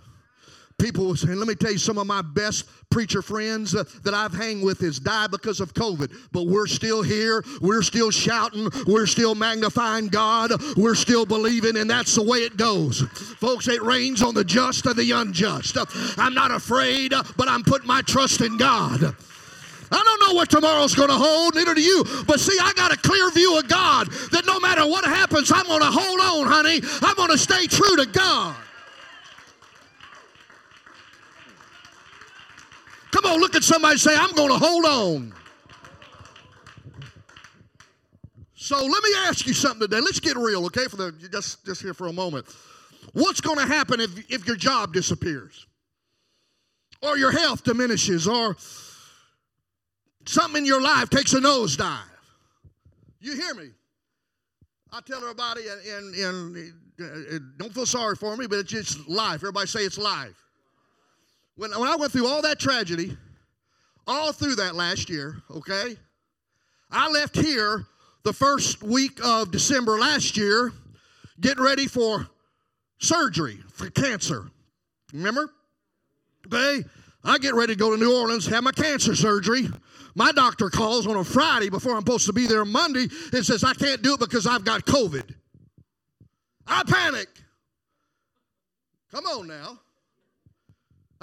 People, 0.80 1.12
and 1.12 1.38
let 1.38 1.48
me 1.48 1.54
tell 1.54 1.72
you, 1.72 1.78
some 1.78 2.00
of 2.00 2.08
my 2.08 2.24
best 2.24 2.66
preacher 2.90 3.22
friends 3.22 3.76
uh, 3.76 3.84
that 4.04 4.16
I've 4.16 4.34
hang 4.34 4.62
with 4.62 4.80
has 4.80 5.00
died 5.00 5.30
because 5.30 5.60
of 5.60 5.76
COVID, 5.76 6.12
but 6.32 6.48
we're 6.48 6.66
still 6.66 7.04
here. 7.04 7.44
We're 7.62 7.84
still 7.84 8.10
shouting. 8.10 8.68
We're 8.88 9.06
still 9.06 9.36
magnifying 9.36 10.08
God. 10.08 10.52
We're 10.76 10.96
still 10.96 11.26
believing, 11.26 11.78
and 11.78 11.88
that's 11.88 12.16
the 12.16 12.24
way 12.24 12.40
it 12.40 12.58
goes. 12.58 13.02
Folks, 13.40 13.68
it 13.68 13.82
rains 13.84 14.24
on 14.24 14.34
the 14.34 14.44
just 14.44 14.88
and 14.88 14.96
the 14.96 15.12
unjust. 15.12 15.78
I'm 16.18 16.34
not 16.34 16.50
afraid, 16.50 17.14
but 17.38 17.48
I'm 17.48 17.64
putting 17.64 17.88
my 17.88 18.02
trust 18.02 18.42
in 18.42 18.58
God. 18.58 19.16
I 19.92 20.02
don't 20.04 20.30
know 20.30 20.36
what 20.36 20.50
tomorrow's 20.50 20.96
going 20.96 21.10
to 21.10 21.16
hold, 21.16 21.56
neither 21.56 21.74
do 21.74 21.82
you. 21.82 22.06
But 22.26 22.40
see, 22.40 22.58
I 22.62 22.72
got 22.74 22.94
a 22.94 22.98
clear 22.98 23.30
view 23.32 23.60
of 23.60 23.68
God 23.68 24.10
that 24.32 24.46
no 24.46 24.60
matter 24.60 24.86
what 24.88 25.04
happens, 25.04 25.52
I'm 25.52 25.66
going 25.68 25.82
to 25.82 25.92
hold 25.92 26.20
on, 26.20 26.48
honey. 26.48 26.82
I'm 27.02 27.16
going 27.16 27.32
to 27.32 27.38
stay 27.38 27.68
true 27.68 27.98
to 27.98 28.06
God. 28.06 28.56
Come 33.12 33.26
on, 33.26 33.40
look 33.42 33.56
at 33.56 33.64
somebody 33.64 33.98
say, 33.98 34.16
I'm 34.16 34.34
going 34.34 34.50
to 34.50 34.58
hold 34.58 34.86
on. 34.86 35.34
So 38.56 38.78
let 38.78 39.04
me 39.04 39.10
ask 39.26 39.46
you 39.46 39.54
something 39.54 39.82
today. 39.82 40.00
Let's 40.00 40.22
get 40.22 40.38
real, 40.38 40.66
okay? 40.68 40.86
For 40.86 40.96
the 40.96 41.12
just 41.30 41.66
just 41.66 41.82
here 41.82 41.94
for 41.94 42.08
a 42.08 42.14
moment. 42.14 42.46
What's 43.12 43.42
going 43.42 43.58
to 43.58 43.66
happen 43.66 44.00
if 44.00 44.32
if 44.32 44.48
your 44.48 44.56
job 44.56 44.94
disappears, 44.94 45.68
or 47.02 47.18
your 47.18 47.32
health 47.32 47.64
diminishes, 47.64 48.28
or 48.28 48.56
something 50.26 50.58
in 50.58 50.66
your 50.66 50.82
life 50.82 51.10
takes 51.10 51.34
a 51.34 51.40
nosedive. 51.40 52.00
You 53.20 53.36
hear 53.36 53.54
me? 53.54 53.70
I 54.92 55.00
tell 55.02 55.22
everybody, 55.22 55.62
and, 55.68 56.16
and, 56.16 56.74
and, 57.00 57.58
don't 57.58 57.74
feel 57.74 57.86
sorry 57.86 58.16
for 58.16 58.36
me, 58.36 58.48
but 58.48 58.60
it's 58.60 58.70
just 58.70 59.08
life. 59.08 59.36
Everybody 59.36 59.68
say 59.68 59.82
it's 59.82 59.98
life. 59.98 60.36
When, 61.56 61.72
when 61.72 61.90
I 61.90 61.96
went 61.96 62.12
through 62.12 62.28
all 62.28 62.42
that 62.42 62.60
tragedy, 62.60 63.16
all 64.08 64.34
through 64.34 64.56
that 64.56 64.76
last 64.76 65.10
year, 65.10 65.42
okay, 65.50 65.96
I 66.92 67.10
left 67.10 67.36
here 67.38 67.86
the 68.24 68.34
first 68.34 68.84
week 68.84 69.20
of 69.24 69.52
December 69.52 69.98
last 69.98 70.36
year 70.36 70.74
getting 71.40 71.64
ready 71.64 71.88
for 71.88 72.28
surgery 73.00 73.60
for 73.70 73.90
cancer. 73.90 74.52
Remember? 75.14 75.50
Okay, 76.48 76.84
I 77.24 77.38
get 77.38 77.54
ready 77.54 77.74
to 77.74 77.80
go 77.80 77.92
to 77.92 77.98
New 77.98 78.16
Orleans, 78.16 78.48
have 78.48 78.64
my 78.64 78.72
cancer 78.72 79.16
surgery. 79.16 79.68
My 80.16 80.32
doctor 80.32 80.70
calls 80.70 81.08
on 81.08 81.16
a 81.16 81.24
Friday 81.24 81.70
before 81.70 81.94
I'm 81.94 82.02
supposed 82.02 82.26
to 82.26 82.34
be 82.34 82.48
there 82.48 82.66
Monday 82.66 83.08
and 83.34 83.46
says, 83.46 83.64
I 83.64 83.74
can't 83.74 84.02
do 84.02 84.16
it 84.16 84.20
because 84.20 84.48
I've 84.48 84.66
got 84.66 84.86
COVID. 84.86 85.34
I 86.68 86.84
panic. 86.84 87.28
Come 89.12 89.26
on 89.26 89.48
now. 89.48 89.80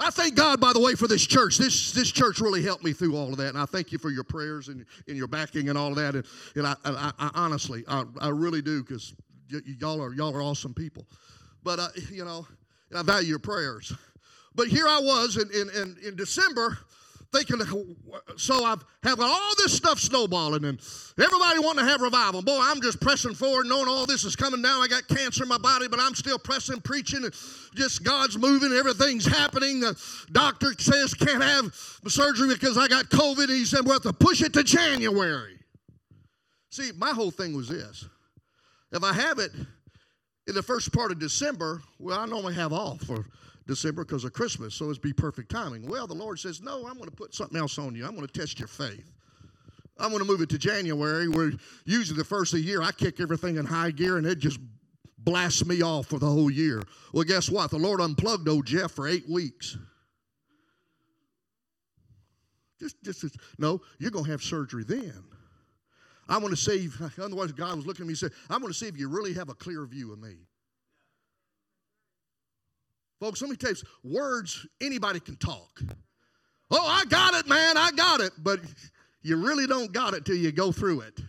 I 0.01 0.11
thank 0.11 0.35
God, 0.35 0.61
by 0.61 0.71
the 0.71 0.79
way, 0.79 0.95
for 0.95 1.07
this 1.07 1.27
church. 1.27 1.57
This, 1.57 1.91
this 1.91 2.09
church 2.09 2.39
really 2.39 2.63
helped 2.63 2.85
me 2.85 2.93
through 2.93 3.17
all 3.17 3.29
of 3.29 3.37
that. 3.37 3.49
And 3.49 3.57
I 3.57 3.65
thank 3.65 3.91
you 3.91 3.97
for 3.97 4.09
your 4.09 4.23
prayers 4.23 4.69
and, 4.69 4.85
and 5.07 5.17
your 5.17 5.27
backing 5.27 5.67
and 5.67 5.77
all 5.77 5.89
of 5.89 5.95
that. 5.95 6.15
And, 6.15 6.25
and 6.55 6.65
I, 6.65 6.75
I, 6.85 7.11
I 7.19 7.31
honestly, 7.33 7.83
I, 7.87 8.05
I 8.21 8.29
really 8.29 8.61
do 8.61 8.81
because 8.81 9.13
y- 9.51 9.59
y'all, 9.79 10.01
are, 10.01 10.13
y'all 10.13 10.33
are 10.33 10.41
awesome 10.41 10.73
people. 10.73 11.05
But, 11.63 11.79
uh, 11.79 11.89
you 12.09 12.23
know, 12.23 12.47
I 12.95 13.03
value 13.03 13.27
your 13.27 13.39
prayers. 13.39 13.91
But 14.55 14.67
here 14.67 14.87
I 14.87 14.99
was 14.99 15.37
in, 15.37 15.49
in, 15.51 15.69
in, 15.69 15.97
in 16.09 16.15
December 16.15 16.77
thinking, 17.31 17.61
so 18.37 18.63
I've 18.65 18.83
have 19.03 19.21
all 19.21 19.55
this 19.57 19.73
stuff 19.73 19.99
snowballing 19.99 20.65
and 20.65 20.79
everybody 21.17 21.59
wanting 21.59 21.85
to 21.85 21.89
have 21.89 22.01
revival. 22.01 22.41
Boy, 22.41 22.59
I'm 22.61 22.81
just 22.81 22.99
pressing 22.99 23.33
forward, 23.33 23.65
knowing 23.65 23.87
all 23.87 24.05
this 24.05 24.25
is 24.25 24.35
coming 24.35 24.61
down. 24.61 24.81
I 24.81 24.87
got 24.87 25.07
cancer 25.07 25.43
in 25.43 25.49
my 25.49 25.57
body, 25.57 25.87
but 25.87 25.99
I'm 26.01 26.15
still 26.15 26.37
pressing, 26.37 26.81
preaching, 26.81 27.23
and 27.23 27.33
just 27.75 28.03
God's 28.03 28.37
moving, 28.37 28.73
everything's 28.73 29.25
happening. 29.25 29.79
The 29.79 29.95
doctor 30.31 30.73
says 30.77 31.13
can't 31.13 31.41
have 31.41 31.73
surgery 32.07 32.49
because 32.49 32.77
I 32.77 32.87
got 32.87 33.05
COVID. 33.05 33.43
And 33.43 33.51
he 33.51 33.65
said 33.65 33.85
we 33.85 33.91
have 33.91 34.01
to 34.01 34.13
push 34.13 34.41
it 34.41 34.53
to 34.53 34.63
January. 34.63 35.57
See, 36.71 36.91
my 36.97 37.11
whole 37.11 37.31
thing 37.31 37.55
was 37.55 37.69
this: 37.69 38.05
if 38.91 39.03
I 39.03 39.13
have 39.13 39.39
it 39.39 39.51
in 40.47 40.55
the 40.55 40.63
first 40.63 40.91
part 40.91 41.11
of 41.11 41.19
December, 41.19 41.81
well, 41.99 42.19
I 42.19 42.25
normally 42.25 42.55
have 42.55 42.73
off 42.73 43.01
for 43.01 43.25
December 43.69 44.03
because 44.03 44.23
of 44.23 44.33
Christmas, 44.33 44.73
so 44.73 44.89
it'd 44.89 45.01
be 45.01 45.13
perfect 45.13 45.51
timing. 45.51 45.87
Well, 45.87 46.07
the 46.07 46.15
Lord 46.15 46.39
says, 46.39 46.59
No, 46.61 46.87
I'm 46.87 46.97
going 46.97 47.09
to 47.09 47.15
put 47.15 47.35
something 47.35 47.57
else 47.57 47.77
on 47.77 47.95
you. 47.95 48.03
I'm 48.05 48.15
going 48.15 48.27
to 48.27 48.39
test 48.39 48.59
your 48.59 48.67
faith. 48.67 49.11
I'm 49.99 50.09
going 50.09 50.23
to 50.23 50.27
move 50.27 50.41
it 50.41 50.49
to 50.49 50.57
January, 50.57 51.27
where 51.27 51.51
usually 51.85 52.17
the 52.17 52.25
first 52.25 52.53
of 52.53 52.59
the 52.59 52.65
year 52.65 52.81
I 52.81 52.91
kick 52.91 53.19
everything 53.19 53.57
in 53.57 53.65
high 53.65 53.91
gear 53.91 54.17
and 54.17 54.25
it 54.25 54.39
just 54.39 54.59
blasts 55.19 55.65
me 55.65 55.83
off 55.83 56.07
for 56.07 56.17
the 56.17 56.25
whole 56.25 56.49
year. 56.49 56.81
Well, 57.13 57.25
guess 57.25 57.49
what? 57.49 57.69
The 57.69 57.77
Lord 57.77 58.01
unplugged 58.01 58.47
old 58.47 58.65
Jeff 58.65 58.91
for 58.91 59.07
eight 59.07 59.29
weeks. 59.29 59.77
Just, 62.79 62.95
just, 63.03 63.21
just 63.21 63.37
no, 63.59 63.81
you're 63.99 64.11
going 64.11 64.25
to 64.25 64.31
have 64.31 64.41
surgery 64.41 64.83
then. 64.83 65.23
I 66.27 66.37
want 66.37 66.51
to 66.51 66.57
see, 66.57 66.89
otherwise, 67.21 67.51
God 67.51 67.75
was 67.75 67.85
looking 67.85 68.03
at 68.03 68.07
me 68.07 68.11
and 68.13 68.17
said, 68.17 68.31
I 68.49 68.53
want 68.53 68.67
to 68.67 68.73
see 68.73 68.87
if 68.87 68.97
you 68.97 69.09
really 69.09 69.33
have 69.33 69.49
a 69.49 69.53
clear 69.53 69.85
view 69.85 70.13
of 70.13 70.19
me. 70.19 70.37
Folks, 73.19 73.41
let 73.41 73.49
me 73.49 73.57
tell 73.57 73.71
you, 73.71 73.77
words, 74.03 74.65
anybody 74.79 75.19
can 75.19 75.35
talk. 75.35 75.81
Oh, 76.71 76.87
I 76.87 77.03
got 77.05 77.33
it, 77.33 77.47
man, 77.47 77.77
I 77.77 77.91
got 77.91 78.21
it. 78.21 78.31
But 78.37 78.61
you 79.21 79.35
really 79.35 79.67
don't 79.67 79.91
got 79.91 80.13
it 80.13 80.23
till 80.23 80.37
you 80.37 80.51
go 80.51 80.71
through 80.71 81.01
it. 81.01 81.19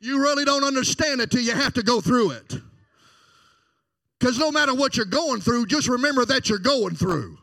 You 0.00 0.20
really 0.20 0.44
don't 0.44 0.64
understand 0.64 1.20
it 1.20 1.30
till 1.30 1.42
you 1.42 1.52
have 1.52 1.74
to 1.74 1.82
go 1.82 2.00
through 2.00 2.32
it. 2.32 2.54
Because 4.18 4.38
no 4.38 4.50
matter 4.50 4.74
what 4.74 4.96
you're 4.96 5.06
going 5.06 5.40
through, 5.40 5.66
just 5.66 5.88
remember 5.88 6.24
that 6.24 6.48
you're 6.48 6.58
going 6.58 6.96
through. 6.96 7.38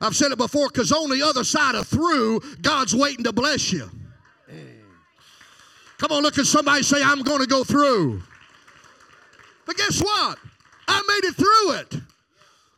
I've 0.00 0.16
said 0.16 0.32
it 0.32 0.38
before, 0.38 0.68
because 0.68 0.92
on 0.92 1.10
the 1.10 1.22
other 1.22 1.44
side 1.44 1.74
of 1.74 1.86
through, 1.86 2.40
God's 2.62 2.94
waiting 2.94 3.24
to 3.24 3.32
bless 3.32 3.72
you. 3.72 3.90
Come 5.98 6.12
on, 6.12 6.22
look 6.22 6.38
at 6.38 6.46
somebody 6.46 6.82
say, 6.82 7.02
I'm 7.02 7.22
going 7.22 7.40
to 7.40 7.46
go 7.46 7.64
through. 7.64 8.22
But 9.66 9.76
guess 9.76 10.00
what? 10.00 10.38
I 10.88 11.02
made 11.06 11.28
it 11.28 11.34
through 11.34 11.72
it 11.72 12.02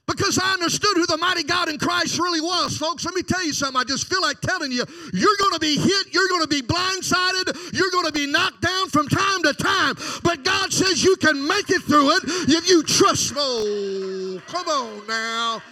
because 0.09 0.39
I 0.39 0.53
understood 0.55 0.97
who 0.97 1.07
the 1.07 1.17
mighty 1.17 1.45
God 1.45 1.69
in 1.69 1.79
Christ 1.79 2.19
really 2.19 2.41
was, 2.41 2.77
folks. 2.77 3.05
Let 3.05 3.15
me 3.15 3.23
tell 3.23 3.45
you 3.45 3.53
something. 3.53 3.81
I 3.81 3.85
just 3.85 4.09
feel 4.09 4.21
like 4.21 4.41
telling 4.41 4.73
you, 4.73 4.85
you're 5.13 5.37
going 5.39 5.53
to 5.53 5.61
be 5.61 5.77
hit, 5.79 6.13
you're 6.13 6.29
going 6.29 6.43
to 6.43 6.49
be 6.49 6.61
blindsided, 6.61 7.73
you're 7.73 7.91
going 7.91 8.07
to 8.07 8.13
be 8.13 8.27
knocked 8.27 8.61
down 8.61 8.89
from 8.89 9.09
time 9.09 9.43
to 9.45 9.55
time. 9.55 9.95
But 10.23 10.43
God 10.45 10.73
says 10.73 11.05
you 11.05 11.17
can 11.17 11.47
make 11.47 11.71
it 11.71 11.83
through 11.83 12.17
it 12.17 12.23
if 12.49 12.69
you 12.69 12.83
trust. 12.83 13.33
Oh, 13.37 14.41
come 14.47 14.69
on 14.69 15.07
now. 15.07 15.63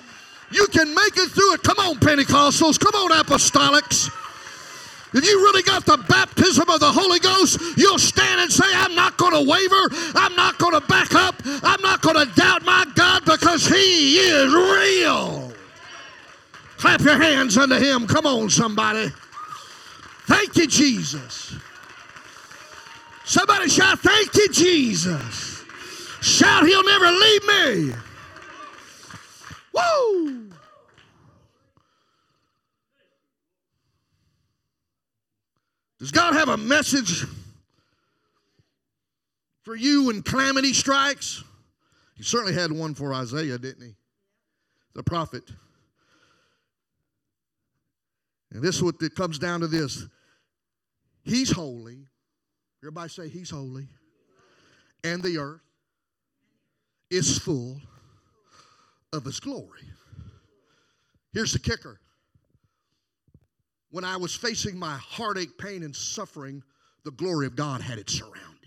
You 0.52 0.66
can 0.68 0.94
make 0.94 1.16
it 1.16 1.30
through 1.30 1.54
it. 1.54 1.62
Come 1.62 1.78
on, 1.78 1.96
Pentecostals. 1.96 2.78
Come 2.78 2.94
on, 2.94 3.10
Apostolics. 3.10 4.10
If 5.12 5.24
you 5.24 5.42
really 5.42 5.62
got 5.62 5.84
the 5.86 5.96
baptism 6.08 6.70
of 6.70 6.78
the 6.78 6.90
Holy 6.90 7.18
Ghost, 7.18 7.58
you'll 7.76 7.98
stand 7.98 8.40
and 8.40 8.50
say, 8.50 8.66
I'm 8.72 8.94
not 8.94 9.16
going 9.16 9.32
to 9.32 9.48
waver. 9.48 9.88
I'm 10.14 10.36
not 10.36 10.58
going 10.58 10.80
to 10.80 10.86
back 10.86 11.14
up. 11.14 11.34
I'm 11.64 11.82
not 11.82 12.00
going 12.00 12.14
to 12.14 12.32
doubt 12.34 12.64
my 12.64 12.84
God 12.94 12.99
because 13.60 13.78
He 13.78 14.16
is 14.16 14.52
real. 14.52 15.52
Clap 16.78 17.00
your 17.00 17.18
hands 17.18 17.56
unto 17.56 17.76
Him. 17.76 18.06
Come 18.06 18.26
on, 18.26 18.50
somebody. 18.50 19.10
Thank 20.26 20.56
you, 20.56 20.66
Jesus. 20.66 21.54
Somebody 23.24 23.68
shout, 23.68 23.98
Thank 24.00 24.34
you, 24.34 24.48
Jesus. 24.50 25.64
Shout, 26.22 26.66
He'll 26.66 26.84
never 26.84 27.10
leave 27.10 27.46
me. 27.46 27.94
Woo! 29.72 30.50
Does 35.98 36.10
God 36.10 36.32
have 36.32 36.48
a 36.48 36.56
message 36.56 37.26
for 39.62 39.76
you 39.76 40.06
when 40.06 40.22
calamity 40.22 40.72
strikes? 40.72 41.44
He 42.20 42.24
certainly 42.24 42.52
had 42.52 42.70
one 42.70 42.92
for 42.92 43.14
Isaiah, 43.14 43.56
didn't 43.56 43.82
he? 43.82 43.94
The 44.92 45.02
prophet. 45.02 45.42
And 48.52 48.62
this 48.62 48.76
is 48.76 48.82
what 48.82 48.96
it 49.00 49.14
comes 49.14 49.38
down 49.38 49.60
to 49.60 49.66
this. 49.66 50.04
He's 51.22 51.50
holy. 51.50 52.00
Everybody 52.82 53.08
say 53.08 53.28
he's 53.30 53.48
holy. 53.48 53.88
And 55.02 55.22
the 55.22 55.38
earth 55.38 55.62
is 57.08 57.38
full 57.38 57.80
of 59.14 59.24
his 59.24 59.40
glory. 59.40 59.88
Here's 61.32 61.54
the 61.54 61.58
kicker 61.58 62.00
when 63.92 64.04
I 64.04 64.18
was 64.18 64.34
facing 64.34 64.78
my 64.78 64.98
heartache, 64.98 65.56
pain, 65.56 65.82
and 65.82 65.96
suffering, 65.96 66.62
the 67.02 67.12
glory 67.12 67.46
of 67.46 67.56
God 67.56 67.80
had 67.80 67.98
it 67.98 68.10
surrounded. 68.10 68.59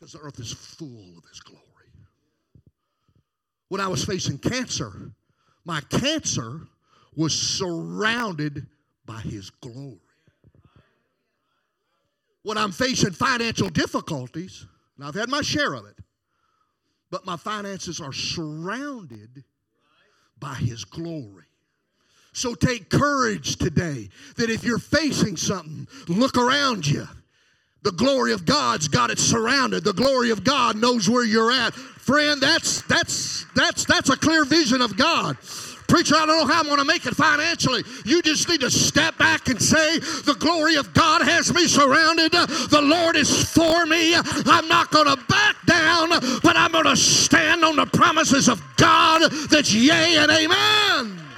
Because 0.00 0.14
the 0.14 0.20
earth 0.20 0.40
is 0.40 0.52
full 0.52 1.18
of 1.18 1.24
His 1.28 1.40
glory. 1.40 1.60
When 3.68 3.82
I 3.82 3.88
was 3.88 4.02
facing 4.02 4.38
cancer, 4.38 5.12
my 5.66 5.82
cancer 5.82 6.62
was 7.14 7.38
surrounded 7.38 8.66
by 9.04 9.20
His 9.20 9.50
glory. 9.50 9.98
When 12.42 12.56
I'm 12.56 12.72
facing 12.72 13.12
financial 13.12 13.68
difficulties, 13.68 14.66
and 14.96 15.06
I've 15.06 15.14
had 15.14 15.28
my 15.28 15.42
share 15.42 15.74
of 15.74 15.84
it, 15.84 15.98
but 17.10 17.26
my 17.26 17.36
finances 17.36 18.00
are 18.00 18.14
surrounded 18.14 19.44
by 20.38 20.54
His 20.54 20.84
glory. 20.84 21.44
So 22.32 22.54
take 22.54 22.88
courage 22.88 23.56
today 23.56 24.08
that 24.36 24.48
if 24.48 24.64
you're 24.64 24.78
facing 24.78 25.36
something, 25.36 25.86
look 26.08 26.38
around 26.38 26.86
you. 26.86 27.06
The 27.82 27.92
glory 27.92 28.32
of 28.32 28.44
God's 28.44 28.88
got 28.88 29.10
it 29.10 29.18
surrounded. 29.18 29.84
The 29.84 29.94
glory 29.94 30.30
of 30.30 30.44
God 30.44 30.76
knows 30.76 31.08
where 31.08 31.24
you're 31.24 31.50
at. 31.50 31.72
Friend, 31.72 32.40
that's 32.40 32.82
that's 32.82 33.46
that's 33.54 33.84
that's 33.84 34.10
a 34.10 34.16
clear 34.16 34.44
vision 34.44 34.82
of 34.82 34.96
God. 34.96 35.36
Preacher, 35.88 36.14
I 36.14 36.24
don't 36.24 36.38
know 36.38 36.46
how 36.46 36.60
I'm 36.60 36.66
going 36.66 36.78
to 36.78 36.84
make 36.84 37.04
it 37.04 37.16
financially. 37.16 37.82
You 38.04 38.22
just 38.22 38.48
need 38.48 38.60
to 38.60 38.70
step 38.70 39.18
back 39.18 39.48
and 39.48 39.60
say, 39.60 39.98
The 39.98 40.36
glory 40.38 40.76
of 40.76 40.94
God 40.94 41.22
has 41.22 41.52
me 41.52 41.66
surrounded. 41.66 42.30
The 42.30 42.80
Lord 42.80 43.16
is 43.16 43.52
for 43.52 43.86
me. 43.86 44.14
I'm 44.14 44.68
not 44.68 44.92
going 44.92 45.06
to 45.06 45.16
back 45.24 45.56
down, 45.66 46.10
but 46.42 46.56
I'm 46.56 46.70
going 46.70 46.84
to 46.84 46.96
stand 46.96 47.64
on 47.64 47.74
the 47.74 47.86
promises 47.86 48.48
of 48.48 48.62
God 48.76 49.32
that's 49.50 49.74
yea 49.74 50.16
and 50.18 50.30
amen. 50.30 51.29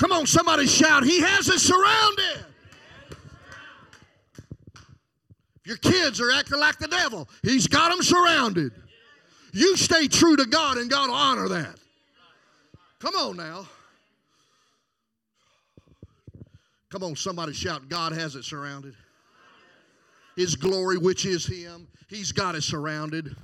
Come 0.00 0.12
on, 0.12 0.26
somebody 0.26 0.66
shout, 0.66 1.04
He 1.04 1.20
has 1.20 1.46
it 1.46 1.60
surrounded. 1.60 2.46
If 5.56 5.66
your 5.66 5.76
kids 5.76 6.22
are 6.22 6.30
acting 6.32 6.58
like 6.58 6.78
the 6.78 6.88
devil, 6.88 7.28
He's 7.42 7.66
got 7.66 7.90
them 7.90 8.02
surrounded. 8.02 8.72
You 9.52 9.76
stay 9.76 10.08
true 10.08 10.36
to 10.36 10.46
God 10.46 10.78
and 10.78 10.90
God 10.90 11.10
will 11.10 11.16
honor 11.16 11.48
that. 11.48 11.74
Come 12.98 13.14
on 13.14 13.36
now. 13.36 13.68
Come 16.88 17.02
on, 17.02 17.14
somebody 17.14 17.52
shout, 17.52 17.90
God 17.90 18.12
has 18.12 18.36
it 18.36 18.44
surrounded. 18.44 18.94
His 20.34 20.56
glory, 20.56 20.96
which 20.96 21.26
is 21.26 21.44
Him, 21.44 21.86
He's 22.08 22.32
got 22.32 22.54
it 22.54 22.62
surrounded. 22.62 23.36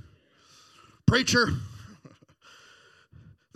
Preacher, 1.04 1.50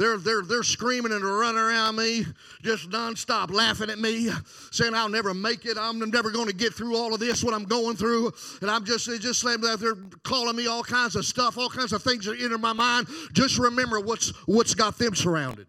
they're, 0.00 0.16
they're, 0.16 0.40
they're 0.40 0.62
screaming 0.62 1.12
and 1.12 1.22
running 1.22 1.60
around 1.60 1.96
me, 1.96 2.24
just 2.62 2.88
nonstop 2.88 3.52
laughing 3.52 3.90
at 3.90 3.98
me, 3.98 4.30
saying 4.70 4.94
I'll 4.94 5.10
never 5.10 5.34
make 5.34 5.66
it. 5.66 5.76
I'm 5.78 5.98
never 5.98 6.30
going 6.30 6.46
to 6.46 6.54
get 6.54 6.72
through 6.72 6.96
all 6.96 7.12
of 7.12 7.20
this, 7.20 7.44
what 7.44 7.52
I'm 7.52 7.64
going 7.64 7.96
through. 7.96 8.32
And 8.62 8.70
I'm 8.70 8.86
just, 8.86 9.04
just 9.20 9.42
saying 9.42 9.60
that 9.60 9.78
they're 9.78 9.98
calling 10.24 10.56
me 10.56 10.68
all 10.68 10.82
kinds 10.82 11.16
of 11.16 11.26
stuff, 11.26 11.58
all 11.58 11.68
kinds 11.68 11.92
of 11.92 12.02
things 12.02 12.24
that 12.24 12.40
enter 12.40 12.56
my 12.56 12.72
mind. 12.72 13.08
Just 13.34 13.58
remember 13.58 14.00
what's, 14.00 14.30
what's 14.46 14.74
got 14.74 14.96
them 14.96 15.14
surrounded. 15.14 15.66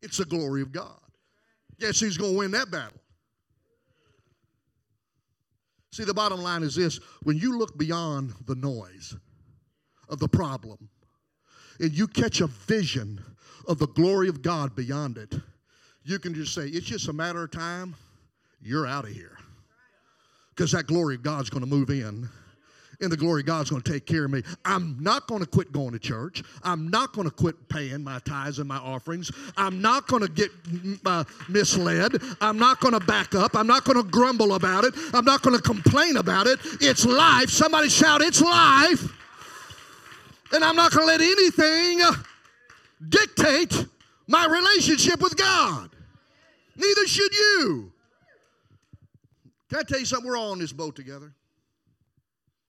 It's 0.00 0.16
the 0.16 0.24
glory 0.24 0.62
of 0.62 0.72
God. 0.72 0.98
Guess 1.78 2.00
who's 2.00 2.16
going 2.16 2.32
to 2.32 2.38
win 2.38 2.50
that 2.52 2.70
battle? 2.70 2.98
See, 5.90 6.04
the 6.04 6.14
bottom 6.14 6.40
line 6.40 6.62
is 6.62 6.74
this 6.74 7.00
when 7.22 7.36
you 7.36 7.58
look 7.58 7.76
beyond 7.76 8.32
the 8.46 8.54
noise 8.54 9.14
of 10.08 10.20
the 10.20 10.28
problem, 10.28 10.88
and 11.80 11.92
you 11.92 12.06
catch 12.06 12.40
a 12.40 12.46
vision 12.46 13.22
of 13.68 13.78
the 13.78 13.88
glory 13.88 14.28
of 14.28 14.42
God 14.42 14.74
beyond 14.74 15.18
it, 15.18 15.34
you 16.04 16.18
can 16.18 16.34
just 16.34 16.54
say, 16.54 16.66
it's 16.66 16.86
just 16.86 17.08
a 17.08 17.12
matter 17.12 17.44
of 17.44 17.50
time, 17.50 17.94
you're 18.60 18.86
out 18.86 19.04
of 19.04 19.10
here. 19.10 19.38
Because 20.54 20.72
that 20.72 20.86
glory 20.86 21.14
of 21.14 21.22
God's 21.22 21.48
going 21.48 21.62
to 21.62 21.68
move 21.68 21.90
in 21.90 22.28
and 23.02 23.10
the 23.10 23.16
glory 23.16 23.40
of 23.40 23.46
God's 23.46 23.70
going 23.70 23.82
to 23.82 23.92
take 23.92 24.06
care 24.06 24.24
of 24.24 24.30
me. 24.30 24.42
I'm 24.64 24.96
not 25.00 25.26
going 25.26 25.40
to 25.40 25.46
quit 25.46 25.72
going 25.72 25.92
to 25.92 25.98
church. 25.98 26.42
I'm 26.62 26.88
not 26.88 27.12
going 27.12 27.28
to 27.28 27.34
quit 27.34 27.68
paying 27.68 28.04
my 28.04 28.20
tithes 28.20 28.58
and 28.58 28.68
my 28.68 28.76
offerings. 28.76 29.30
I'm 29.56 29.82
not 29.82 30.06
going 30.06 30.22
to 30.22 30.28
get 30.28 30.50
uh, 31.04 31.24
misled. 31.48 32.22
I'm 32.40 32.58
not 32.58 32.80
going 32.80 32.94
to 32.94 33.00
back 33.00 33.34
up. 33.34 33.56
I'm 33.56 33.66
not 33.66 33.84
going 33.84 34.02
to 34.02 34.08
grumble 34.08 34.54
about 34.54 34.84
it. 34.84 34.94
I'm 35.12 35.24
not 35.24 35.42
going 35.42 35.56
to 35.56 35.62
complain 35.62 36.16
about 36.16 36.46
it. 36.46 36.60
It's 36.80 37.04
life. 37.04 37.50
Somebody 37.50 37.88
shout, 37.88 38.22
It's 38.22 38.40
life. 38.40 39.18
And 40.52 40.62
I'm 40.62 40.76
not 40.76 40.92
going 40.92 41.06
to 41.06 41.12
let 41.12 41.20
anything 41.20 42.00
dictate 43.08 43.86
my 44.26 44.46
relationship 44.46 45.20
with 45.20 45.36
God. 45.36 45.90
Neither 46.76 47.06
should 47.06 47.34
you. 47.34 47.92
Can 49.68 49.78
I 49.78 49.82
tell 49.82 49.98
you 49.98 50.06
something? 50.06 50.28
We're 50.28 50.36
all 50.36 50.52
on 50.52 50.58
this 50.58 50.72
boat 50.72 50.94
together. 50.94 51.32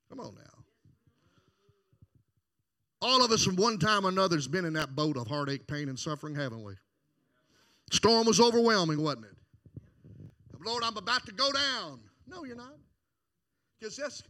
Come 0.10 0.22
on 0.22 0.36
now. 0.36 0.41
All 3.02 3.24
of 3.26 3.32
us 3.32 3.43
from 3.43 3.58
one 3.58 3.78
time 3.78 4.06
or 4.06 4.10
another 4.10 4.38
has 4.38 4.48
been 4.48 4.63
in 4.63 4.74
that 4.74 4.96
boat 4.96 5.17
of 5.17 5.28
heartache, 5.28 5.67
pain, 5.67 5.89
and 5.89 6.00
suffering, 6.00 6.34
haven't 6.36 6.63
we? 6.63 6.74
Storm 7.91 8.26
was 8.26 8.39
overwhelming, 8.39 9.02
wasn't 9.02 9.26
it? 9.26 9.36
Lord, 10.65 10.84
I'm 10.86 10.96
about 10.96 11.26
to 11.26 11.34
go 11.34 11.52
down. 11.52 12.00
No, 12.26 12.46
you're 12.46 12.56
not. 12.56 12.78
Because 13.78 13.98
that's 13.98 14.24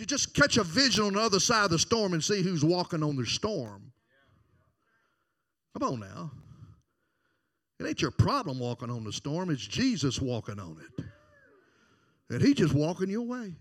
you 0.00 0.06
just 0.06 0.34
catch 0.34 0.56
a 0.56 0.64
vision 0.64 1.04
on 1.04 1.12
the 1.14 1.20
other 1.20 1.40
side 1.40 1.64
of 1.64 1.70
the 1.70 1.78
storm 1.78 2.12
and 2.14 2.22
see 2.22 2.42
who's 2.42 2.64
walking 2.64 3.02
on 3.02 3.16
the 3.16 3.26
storm. 3.26 3.92
Come 5.78 5.88
on 5.88 6.00
now. 6.00 6.30
It 7.80 7.86
ain't 7.86 8.02
your 8.02 8.10
problem 8.12 8.58
walking 8.58 8.90
on 8.90 9.04
the 9.04 9.12
storm, 9.12 9.50
it's 9.50 9.66
Jesus 9.66 10.20
walking 10.20 10.58
on 10.60 10.78
it. 10.80 11.04
And 12.30 12.40
He's 12.40 12.54
just 12.54 12.74
walking 12.74 13.10
your 13.10 13.22
way. 13.22 13.54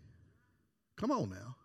Come 0.98 1.12
on 1.12 1.30
now. 1.30 1.56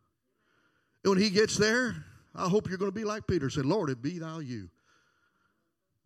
And 1.05 1.15
when 1.15 1.19
He 1.19 1.31
gets 1.31 1.57
there, 1.57 2.05
I 2.35 2.49
hope 2.49 2.69
you're 2.69 2.79
going 2.79 2.91
to 2.91 2.95
be 2.95 3.05
like 3.05 3.27
Peter 3.27 3.51
said, 3.51 3.67
Lord, 3.67 3.91
it 3.91 4.03
be 4.03 4.19
thou 4.19 4.39
you. 4.41 4.69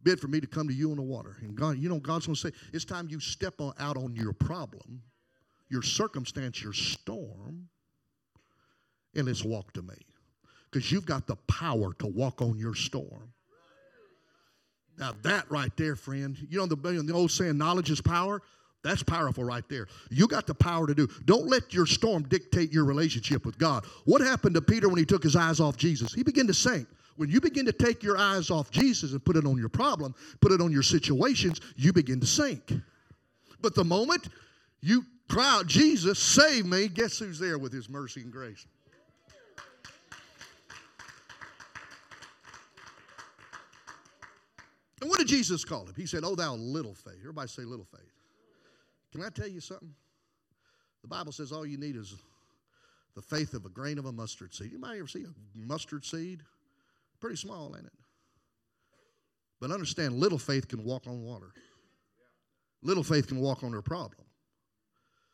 Bid 0.03 0.19
for 0.19 0.29
me 0.29 0.41
to 0.41 0.47
come 0.47 0.67
to 0.67 0.75
you 0.75 0.91
on 0.91 0.97
the 0.97 1.03
water. 1.03 1.37
And 1.43 1.55
God, 1.55 1.79
you 1.79 1.89
know, 1.89 2.01
God's 2.01 2.27
going 2.27 2.35
to 2.35 2.41
say, 2.41 2.53
it's 2.73 2.85
time 2.85 3.09
you 3.09 3.21
step 3.21 3.61
on, 3.61 3.73
out 3.79 3.97
on 3.97 4.17
your 4.17 4.33
problem, 4.33 5.01
your 5.71 5.83
circumstance, 5.83 6.63
your 6.63 6.73
storm, 6.73 7.69
and 9.15 9.27
let's 9.27 9.45
walk 9.45 9.73
to 9.75 9.83
me. 9.83 9.95
Because 10.71 10.91
you've 10.91 11.07
got 11.07 11.27
the 11.27 11.37
power 11.49 11.93
to 11.99 12.07
walk 12.07 12.41
on 12.41 12.59
your 12.59 12.75
storm. 12.75 13.33
Now, 14.99 15.13
that 15.23 15.51
right 15.51 15.75
there, 15.77 15.97
friend, 15.97 16.37
you 16.49 16.59
know 16.59 16.67
the, 16.67 16.77
the 16.77 17.13
old 17.13 17.31
saying, 17.31 17.59
knowledge 17.59 17.91
is 17.91 18.01
power? 18.01 18.43
That's 18.83 19.03
powerful 19.03 19.45
right 19.45 19.65
there. 19.69 19.87
You 20.11 20.27
got 20.27 20.47
the 20.47 20.55
power 20.55 20.87
to 20.87 20.95
do. 20.95 21.09
Don't 21.25 21.47
let 21.47 21.73
your 21.73 21.87
storm 21.87 22.25
dictate 22.25 22.73
your 22.73 22.85
relationship 22.85 23.47
with 23.47 23.57
God. 23.59 23.85
What 24.05 24.21
happened 24.21 24.55
to 24.57 24.63
Peter 24.63 24.89
when 24.89 24.99
he 24.99 25.05
took 25.05 25.23
his 25.23 25.37
eyes 25.37 25.61
off 25.61 25.77
Jesus? 25.77 26.13
He 26.13 26.23
began 26.23 26.47
to 26.49 26.55
sink. 26.55 26.89
When 27.17 27.31
you 27.31 27.41
begin 27.41 27.67
to 27.67 27.73
take 27.73 28.03
your 28.03 28.19
eyes 28.19 28.51
off 28.51 28.71
Jesus 28.71 29.13
and 29.13 29.25
put 29.25 29.37
it 29.37 29.47
on 29.47 29.57
your 29.57 29.69
problem, 29.69 30.15
put 30.41 30.51
it 30.51 30.61
on 30.61 30.73
your 30.73 30.83
situations, 30.83 31.61
you 31.77 31.93
begin 31.93 32.19
to 32.21 32.27
sink. 32.27 32.73
But 33.61 33.75
the 33.75 33.85
moment 33.85 34.29
you 34.81 35.05
cry 35.29 35.59
out, 35.59 35.67
Jesus, 35.67 36.19
save 36.19 36.67
me, 36.67 36.89
guess 36.89 37.19
who's 37.19 37.39
there 37.39 37.59
with 37.59 37.73
his 37.73 37.89
mercy 37.89 38.23
and 38.23 38.33
grace? 38.33 38.67
And 45.03 45.11
what 45.11 45.19
did 45.19 45.27
Jesus 45.27 45.65
call 45.65 45.85
him? 45.85 45.95
He 45.97 46.07
said, 46.07 46.23
Oh, 46.25 46.37
thou 46.37 46.55
little 46.55 46.95
faith. 46.95 47.17
Everybody 47.21 47.49
say 47.49 47.63
little 47.63 47.85
faith. 47.85 48.13
Can 49.11 49.21
I 49.21 49.31
tell 49.31 49.49
you 49.49 49.59
something? 49.61 49.93
The 51.03 51.09
Bible 51.09 51.33
says 51.33 51.51
all 51.51 51.67
you 51.67 51.77
need 51.77 51.97
is 51.97 52.15
the 53.17 53.21
faith 53.21 53.53
of 53.55 53.67
a 53.67 53.69
grain 53.69 53.99
of 53.99 54.07
a 54.07 54.13
mustard 54.13 54.55
seed. 54.55 54.71
You 54.71 54.79
might 54.79 54.99
ever 54.99 55.09
see 55.09 55.25
a 55.25 55.59
mustard 55.59 56.05
seed? 56.05 56.45
Pretty 57.19 57.35
small, 57.35 57.75
ain't 57.77 57.87
it? 57.87 57.93
But 59.61 59.73
understand, 59.73 60.15
little 60.15 60.39
faith 60.39 60.69
can 60.69 60.85
walk 60.85 61.09
on 61.09 61.21
water. 61.25 61.53
Little 62.85 63.03
faith 63.03 63.27
can 63.27 63.41
walk 63.41 63.65
on 63.65 63.73
their 63.73 63.83
problem. 63.83 64.25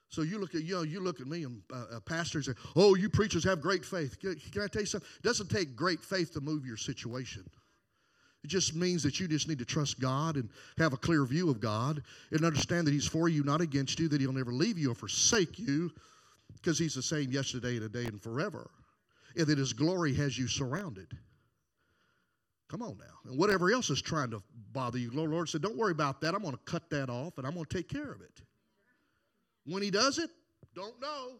So 0.09 0.23
you 0.23 0.39
look 0.39 0.55
at 0.55 0.63
you 0.63 0.77
know 0.77 0.83
you 0.83 1.01
look 1.01 1.21
at 1.21 1.27
me 1.27 1.45
and 1.45 1.61
uh, 1.71 1.97
uh, 1.97 2.01
pastors 2.01 2.47
say, 2.47 2.53
"Oh, 2.75 2.95
you 2.95 3.11
preachers 3.11 3.45
have 3.45 3.61
great 3.61 3.85
faith." 3.85 4.19
Can, 4.19 4.37
can 4.51 4.63
I 4.63 4.67
tell 4.67 4.81
you 4.81 4.87
something? 4.87 5.09
It 5.19 5.23
doesn't 5.23 5.51
take 5.51 5.77
great 5.77 6.01
faith 6.01 6.33
to 6.33 6.41
move 6.41 6.65
your 6.65 6.79
situation. 6.79 7.45
It 8.49 8.53
just 8.53 8.75
means 8.75 9.03
that 9.03 9.21
you 9.21 9.29
just 9.29 9.47
need 9.47 9.59
to 9.59 9.67
trust 9.67 10.01
God 10.01 10.37
and 10.37 10.49
have 10.79 10.95
a 10.95 10.97
clear 10.97 11.23
view 11.27 11.51
of 11.51 11.61
God 11.61 12.03
and 12.31 12.47
understand 12.47 12.87
that 12.87 12.95
He's 12.95 13.07
for 13.07 13.29
you, 13.29 13.45
not 13.45 13.61
against 13.61 14.01
you, 14.01 14.09
that 14.09 14.23
He'll 14.23 14.33
never 14.33 14.55
leave 14.55 14.79
you 14.79 14.91
or 14.91 14.95
forsake 14.95 15.59
you 15.59 15.93
because 16.55 16.79
He's 16.79 16.95
the 16.95 17.03
same 17.03 17.31
yesterday, 17.31 17.79
today, 17.79 18.07
and 18.07 18.19
forever. 18.23 18.71
And 19.37 19.47
that 19.49 19.59
His 19.59 19.75
glory 19.75 20.15
has 20.15 20.39
you 20.39 20.49
surrounded. 20.49 21.15
Come 22.71 22.81
on 22.81 22.97
now. 22.97 23.31
And 23.31 23.39
whatever 23.39 23.71
else 23.71 23.91
is 23.91 24.01
trying 24.01 24.31
to 24.31 24.43
bother 24.73 24.97
you, 24.97 25.11
Lord, 25.13 25.31
Lord 25.31 25.51
said, 25.51 25.61
don't 25.61 25.77
worry 25.77 25.93
about 25.93 26.23
that. 26.23 26.35
I'm 26.35 26.41
going 26.41 26.55
to 26.55 26.61
cut 26.65 26.89
that 26.89 27.11
off 27.11 27.37
and 27.37 27.47
I'm 27.47 27.53
going 27.53 27.67
to 27.67 27.77
take 27.77 27.91
care 27.91 28.11
of 28.11 28.23
it. 28.23 28.41
When 29.67 29.83
He 29.83 29.91
does 29.91 30.17
it, 30.17 30.31
don't 30.75 30.99
know. 31.03 31.33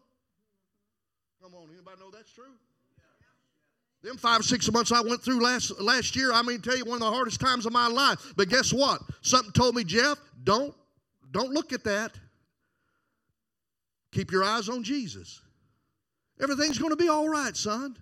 Come 1.41 1.55
on, 1.55 1.69
anybody 1.73 1.99
know 1.99 2.11
that's 2.11 2.31
true? 2.31 2.53
Them 4.01 4.17
five 4.17 4.39
or 4.39 4.43
six 4.43 4.71
months 4.71 4.91
I 4.91 5.01
went 5.01 5.21
through 5.21 5.41
last 5.41 5.79
last 5.81 6.15
year, 6.15 6.31
I 6.31 6.41
mean, 6.41 6.61
tell 6.61 6.77
you 6.77 6.85
one 6.85 6.95
of 6.95 7.01
the 7.01 7.11
hardest 7.11 7.39
times 7.41 7.65
of 7.65 7.73
my 7.73 7.87
life. 7.87 8.33
But 8.37 8.49
guess 8.49 8.71
what? 8.71 9.01
Something 9.21 9.51
told 9.51 9.75
me, 9.75 9.83
Jeff, 9.83 10.17
don't 10.43 10.73
don't 11.31 11.51
look 11.51 11.73
at 11.73 11.83
that. 11.83 12.17
Keep 14.11 14.31
your 14.31 14.43
eyes 14.43 14.69
on 14.69 14.83
Jesus. 14.83 15.41
Everything's 16.41 16.77
going 16.77 16.91
to 16.91 16.95
be 16.95 17.09
all 17.09 17.27
right, 17.27 17.55
son. 17.55 17.97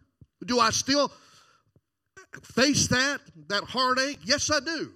Do 0.45 0.59
I 0.59 0.69
still 0.69 1.11
face 2.43 2.87
that 2.89 3.19
that 3.47 3.63
heartache? 3.63 4.19
Yes, 4.23 4.51
I 4.51 4.59
do. 4.59 4.91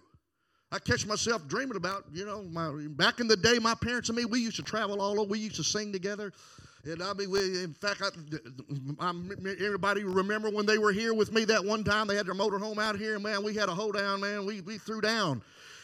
I 0.72 0.80
catch 0.80 1.06
myself 1.06 1.48
dreaming 1.48 1.76
about, 1.76 2.06
you 2.14 2.26
know, 2.26 2.44
my 2.44 2.72
back 2.92 3.20
in 3.20 3.28
the 3.28 3.36
day, 3.36 3.60
my 3.60 3.76
parents 3.76 4.08
and 4.10 4.18
me, 4.18 4.26
we 4.26 4.40
used 4.40 4.56
to 4.58 4.64
travel 4.64 5.02
all 5.02 5.20
over. 5.20 5.30
We 5.30 5.40
used 5.40 5.58
to 5.58 5.64
sing 5.64 5.92
together. 5.92 6.32
And 6.84 7.04
I 7.04 7.14
mean, 7.14 7.36
in 7.36 7.76
fact, 7.76 8.02
I, 8.02 8.10
I'm, 9.00 9.32
everybody 9.46 10.04
remember 10.04 10.50
when 10.50 10.66
they 10.66 10.80
were 10.80 10.92
here 10.92 11.14
with 11.14 11.32
me 11.32 11.46
that 11.46 11.64
one 11.64 11.84
time? 11.84 12.08
They 12.08 12.16
had 12.16 12.26
their 12.26 12.34
motorhome 12.34 12.82
out 12.82 12.98
here, 12.98 13.16
and 13.16 13.24
man, 13.24 13.44
we 13.44 13.54
had 13.54 13.70
a 13.70 13.76
hoedown, 13.76 14.22
man. 14.22 14.46
We, 14.46 14.62
we 14.62 14.78
threw 14.80 15.00
down. 15.00 15.44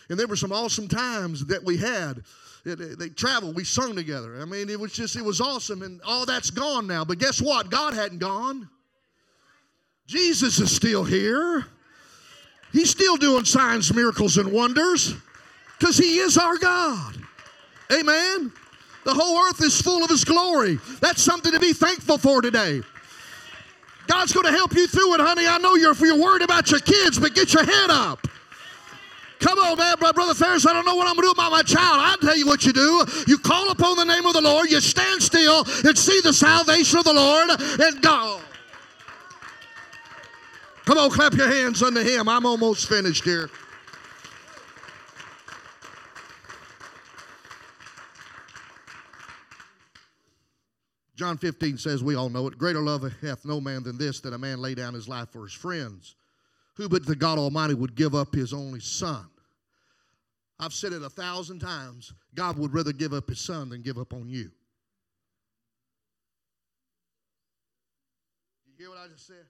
And 0.10 0.18
there 0.18 0.28
were 0.28 0.36
some 0.36 0.52
awesome 0.52 0.88
times 0.88 1.46
that 1.48 1.64
we 1.64 1.78
had. 1.78 2.24
It, 2.66 2.98
they 2.98 3.10
traveled, 3.10 3.56
we 3.56 3.64
sung 3.64 3.96
together. 3.96 4.42
I 4.42 4.46
mean, 4.46 4.70
it 4.70 4.80
was 4.80 4.92
just, 4.92 5.16
it 5.16 5.24
was 5.24 5.40
awesome, 5.40 5.84
and 5.84 6.02
all 6.02 6.26
that's 6.26 6.50
gone 6.50 6.88
now. 6.88 7.06
But 7.06 7.20
guess 7.20 7.42
what? 7.42 7.70
God 7.70 7.94
hadn't 7.94 8.20
gone. 8.20 8.68
Jesus 10.08 10.60
is 10.60 10.76
still 10.76 11.04
here. 11.04 11.66
He's 12.72 12.90
still 12.90 13.18
doing 13.18 13.46
signs, 13.46 13.94
miracles, 13.94 14.38
and 14.38 14.52
wonders 14.52 15.14
because 15.78 15.98
He 15.98 16.18
is 16.18 16.38
our 16.38 16.58
God. 16.58 17.16
Amen. 17.92 18.52
The 19.08 19.14
whole 19.14 19.40
earth 19.40 19.64
is 19.64 19.82
full 19.82 20.04
of 20.04 20.10
His 20.10 20.26
glory. 20.26 20.80
That's 21.00 21.22
something 21.22 21.54
to 21.54 21.62
be 21.62 21.72
thankful 21.72 22.18
for 22.18 22.42
today. 22.42 22.82
God's 24.06 24.34
going 24.34 24.46
to 24.48 24.52
help 24.52 24.76
you 24.76 24.86
through 24.86 25.14
it, 25.14 25.22
honey. 25.22 25.48
I 25.48 25.60
know 25.60 25.76
you're, 25.76 25.96
you're 25.96 26.22
worried 26.22 26.42
about 26.42 26.70
your 26.70 26.82
kids, 26.82 27.18
but 27.18 27.34
get 27.34 27.54
your 27.54 27.64
head 27.64 27.90
up. 27.90 28.28
Come 29.40 29.60
on, 29.60 29.78
man, 29.78 29.96
Brother 29.98 30.34
Ferris. 30.34 30.68
I 30.68 30.74
don't 30.74 30.86
know 30.86 30.96
what 30.96 31.08
I'm 31.08 31.14
going 31.16 31.24
to 31.24 31.28
do 31.28 31.32
about 31.32 31.54
my 31.54 31.62
child. 31.62 32.02
I'll 32.02 32.18
tell 32.18 32.36
you 32.38 32.46
what 32.46 32.66
you 32.66 32.74
do. 32.74 33.06
You 33.28 33.38
call 33.38 33.72
upon 33.72 33.96
the 33.96 34.04
name 34.04 34.26
of 34.26 34.34
the 34.34 34.42
Lord, 34.42 34.70
you 34.70 34.82
stand 34.82 35.24
still 35.24 35.64
and 35.86 35.98
see 35.98 36.20
the 36.20 36.34
salvation 36.34 37.00
of 37.00 37.06
the 37.06 37.14
Lord 37.14 37.50
and 37.80 38.02
go. 38.02 38.42
Come 40.84 40.98
on, 40.98 41.10
clap 41.12 41.34
your 41.34 41.48
hands 41.48 41.82
unto 41.82 42.02
Him. 42.02 42.28
I'm 42.28 42.46
almost 42.46 42.90
finished 42.90 43.24
here. 43.24 43.50
John 51.18 51.36
15 51.36 51.80
says, 51.80 52.04
we 52.04 52.16
all 52.16 52.30
know 52.30 52.46
it, 52.46 52.60
greater 52.60 52.80
love 52.80 53.04
hath 53.22 53.44
no 53.44 53.60
man 53.60 53.82
than 53.82 53.98
this, 53.98 54.20
that 54.22 54.34
a 54.34 54.38
man 54.38 54.62
lay 54.62 54.76
down 54.76 54.94
his 54.94 55.10
life 55.10 55.30
for 55.32 55.44
his 55.44 55.54
friends. 55.54 56.16
Who 56.76 56.88
but 56.88 57.08
the 57.08 57.16
God 57.16 57.40
Almighty 57.40 57.74
would 57.74 57.96
give 57.96 58.14
up 58.14 58.36
his 58.36 58.54
only 58.54 58.80
son? 58.80 59.26
I've 60.60 60.74
said 60.74 60.94
it 60.94 61.02
a 61.02 61.10
thousand 61.10 61.58
times. 61.60 62.14
God 62.36 62.60
would 62.60 62.72
rather 62.72 62.94
give 62.94 63.14
up 63.14 63.30
his 63.30 63.40
son 63.40 63.70
than 63.70 63.82
give 63.82 63.98
up 63.98 64.14
on 64.14 64.30
you. 64.30 64.52
You 68.68 68.74
hear 68.78 68.90
what 68.92 69.00
I 69.00 69.08
just 69.08 69.26
said? 69.26 69.46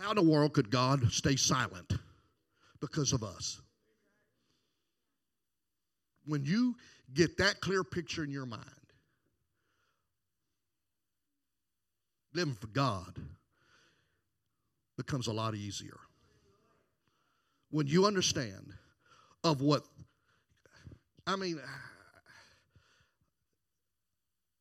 How 0.00 0.10
in 0.10 0.16
the 0.16 0.22
world 0.22 0.52
could 0.52 0.68
God 0.68 1.12
stay 1.12 1.36
silent 1.36 1.92
because 2.80 3.12
of 3.12 3.22
us? 3.22 3.60
When 6.26 6.44
you 6.44 6.74
get 7.12 7.36
that 7.38 7.60
clear 7.60 7.84
picture 7.84 8.24
in 8.24 8.30
your 8.30 8.46
mind, 8.46 8.64
living 12.34 12.54
for 12.54 12.66
God 12.68 13.18
becomes 14.96 15.26
a 15.26 15.32
lot 15.32 15.54
easier. 15.54 15.98
When 17.70 17.86
you 17.86 18.06
understand 18.06 18.72
of 19.42 19.60
what, 19.60 19.84
I 21.26 21.36
mean, 21.36 21.60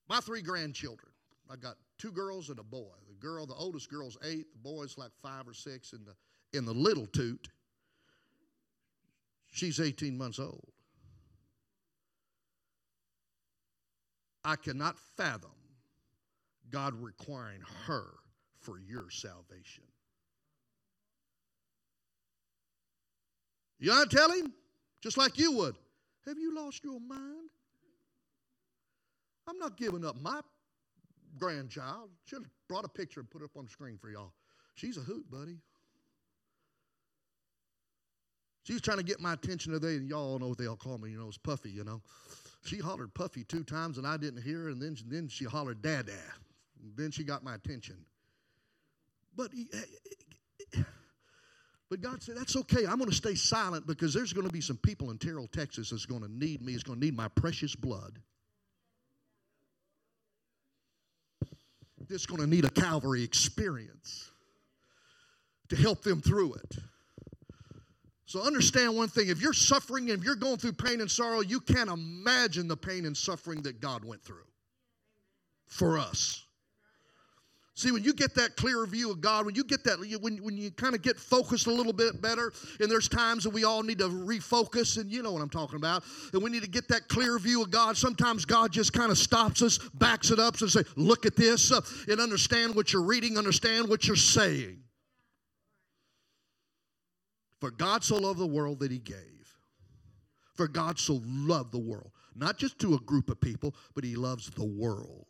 my 0.09 0.19
three 0.19 0.41
grandchildren, 0.41 1.11
I 1.49 1.55
got 1.55 1.75
two 1.97 2.11
girls 2.11 2.49
and 2.49 2.59
a 2.59 2.63
boy. 2.63 2.93
The 3.07 3.15
girl, 3.15 3.45
the 3.45 3.53
oldest 3.53 3.89
girl's 3.89 4.17
eight, 4.23 4.51
the 4.51 4.59
boy's 4.59 4.97
like 4.97 5.11
five 5.21 5.47
or 5.47 5.53
six, 5.53 5.93
and 5.93 6.05
the, 6.05 6.57
in 6.57 6.65
the 6.65 6.73
little 6.73 7.05
toot, 7.07 7.49
she's 9.51 9.79
18 9.79 10.17
months 10.17 10.39
old. 10.39 10.71
I 14.43 14.55
cannot 14.55 14.97
fathom 15.15 15.51
God 16.71 16.93
requiring 16.95 17.61
her 17.85 18.07
for 18.59 18.79
your 18.79 19.09
salvation. 19.09 19.83
You 23.79 23.91
want 23.91 24.09
to 24.09 24.15
tell 24.15 24.31
him? 24.31 24.53
Just 25.01 25.17
like 25.17 25.37
you 25.37 25.51
would. 25.53 25.75
Have 26.25 26.37
you 26.37 26.55
lost 26.55 26.83
your 26.83 27.01
mind? 27.01 27.49
I'm 29.47 29.57
not 29.59 29.75
giving 29.75 30.05
up 30.05 30.15
my 30.21 30.39
grandchild. 31.37 32.09
Should 32.25 32.43
have 32.43 32.51
brought 32.69 32.85
a 32.85 32.89
picture 32.89 33.19
and 33.19 33.29
put 33.29 33.41
it 33.41 33.45
up 33.45 33.57
on 33.57 33.65
the 33.65 33.69
screen 33.69 33.97
for 33.97 34.09
y'all. 34.09 34.31
She's 34.75 34.97
a 34.97 35.01
hoot, 35.01 35.29
buddy. 35.29 35.57
She 38.63 38.71
was 38.71 38.81
trying 38.81 38.97
to 38.97 39.03
get 39.03 39.19
my 39.19 39.33
attention 39.33 39.73
today, 39.73 39.97
and 39.97 40.07
y'all 40.07 40.39
know 40.39 40.47
what 40.47 40.57
they 40.57 40.67
all 40.67 40.77
call 40.77 40.97
me. 40.97 41.11
You 41.11 41.19
know, 41.19 41.27
it's 41.27 41.37
Puffy. 41.37 41.69
You 41.69 41.83
know, 41.83 42.01
she 42.63 42.77
hollered 42.77 43.13
Puffy 43.13 43.43
two 43.43 43.63
times, 43.65 43.97
and 43.97 44.07
I 44.07 44.15
didn't 44.15 44.41
hear 44.41 44.63
her, 44.63 44.69
and 44.69 44.81
then 44.81 44.95
then 45.07 45.27
she 45.27 45.43
hollered 45.43 45.81
Dada. 45.81 46.13
Then 46.95 47.11
she 47.11 47.23
got 47.23 47.43
my 47.43 47.55
attention. 47.55 47.97
But 49.35 49.51
he, 49.53 49.67
eh, 49.73 49.77
eh, 49.77 50.79
eh, 50.79 50.83
but 51.89 52.01
God 52.01 52.21
said, 52.21 52.37
That's 52.37 52.55
okay. 52.55 52.85
I'm 52.85 52.97
going 52.97 53.09
to 53.09 53.15
stay 53.15 53.35
silent 53.35 53.87
because 53.87 54.13
there's 54.13 54.33
going 54.33 54.47
to 54.47 54.53
be 54.53 54.61
some 54.61 54.77
people 54.77 55.11
in 55.11 55.17
Terrell, 55.17 55.47
Texas 55.47 55.89
that's 55.89 56.05
going 56.05 56.21
to 56.21 56.31
need 56.31 56.61
me, 56.61 56.73
is 56.73 56.83
going 56.83 56.99
to 56.99 57.05
need 57.05 57.15
my 57.15 57.27
precious 57.29 57.75
blood. 57.75 58.19
That's 62.09 62.25
going 62.25 62.41
to 62.41 62.47
need 62.47 62.65
a 62.65 62.69
Calvary 62.69 63.23
experience 63.23 64.29
to 65.69 65.75
help 65.75 66.01
them 66.03 66.21
through 66.21 66.55
it. 66.55 66.77
So 68.25 68.41
understand 68.41 68.95
one 68.95 69.09
thing 69.09 69.29
if 69.29 69.41
you're 69.41 69.53
suffering 69.53 70.09
if 70.09 70.23
you're 70.23 70.35
going 70.35 70.57
through 70.57 70.73
pain 70.73 71.01
and 71.01 71.09
sorrow, 71.09 71.41
you 71.41 71.59
can't 71.59 71.89
imagine 71.89 72.67
the 72.67 72.75
pain 72.75 73.05
and 73.05 73.15
suffering 73.15 73.61
that 73.61 73.79
God 73.79 74.03
went 74.03 74.23
through 74.23 74.45
for 75.67 75.99
us. 75.99 76.42
See, 77.75 77.91
when 77.91 78.03
you 78.03 78.13
get 78.13 78.35
that 78.35 78.55
clearer 78.55 78.85
view 78.85 79.09
of 79.09 79.19
God, 79.19 79.47
when 79.47 79.55
you 79.55 79.63
get 79.63 79.83
that, 79.85 79.97
when, 80.21 80.37
when 80.43 80.55
you 80.55 80.69
kind 80.69 80.93
of 80.93 81.01
get 81.01 81.17
focused 81.17 81.65
a 81.65 81.71
little 81.71 81.91
bit 81.91 82.21
better, 82.21 82.53
and 82.79 82.89
there's 82.89 83.09
times 83.09 83.43
that 83.45 83.49
we 83.49 83.63
all 83.63 83.81
need 83.81 83.97
to 83.97 84.09
refocus, 84.09 84.97
and 84.97 85.11
you 85.11 85.23
know 85.23 85.31
what 85.31 85.41
I'm 85.41 85.49
talking 85.49 85.77
about, 85.77 86.03
and 86.33 86.43
we 86.43 86.51
need 86.51 86.61
to 86.61 86.69
get 86.69 86.87
that 86.89 87.07
clear 87.07 87.39
view 87.39 87.63
of 87.63 87.71
God. 87.71 87.97
Sometimes 87.97 88.45
God 88.45 88.71
just 88.71 88.93
kind 88.93 89.09
of 89.09 89.17
stops 89.17 89.63
us, 89.63 89.79
backs 89.95 90.29
it 90.29 90.37
up, 90.37 90.61
and 90.61 90.69
say, 90.69 90.83
look 90.95 91.25
at 91.25 91.35
this, 91.35 91.71
uh, 91.71 91.81
and 92.07 92.19
understand 92.19 92.75
what 92.75 92.93
you're 92.93 93.01
reading, 93.01 93.39
understand 93.39 93.89
what 93.89 94.05
you're 94.05 94.15
saying. 94.15 94.79
For 97.59 97.71
God 97.71 98.03
so 98.03 98.17
loved 98.17 98.39
the 98.39 98.45
world 98.45 98.81
that 98.81 98.91
he 98.91 98.99
gave. 98.99 99.17
For 100.53 100.67
God 100.67 100.99
so 100.99 101.21
loved 101.25 101.71
the 101.71 101.79
world, 101.79 102.11
not 102.35 102.59
just 102.59 102.77
to 102.79 102.93
a 102.93 102.99
group 102.99 103.31
of 103.31 103.41
people, 103.41 103.73
but 103.95 104.03
he 104.03 104.15
loves 104.15 104.51
the 104.51 104.63
world. 104.63 105.25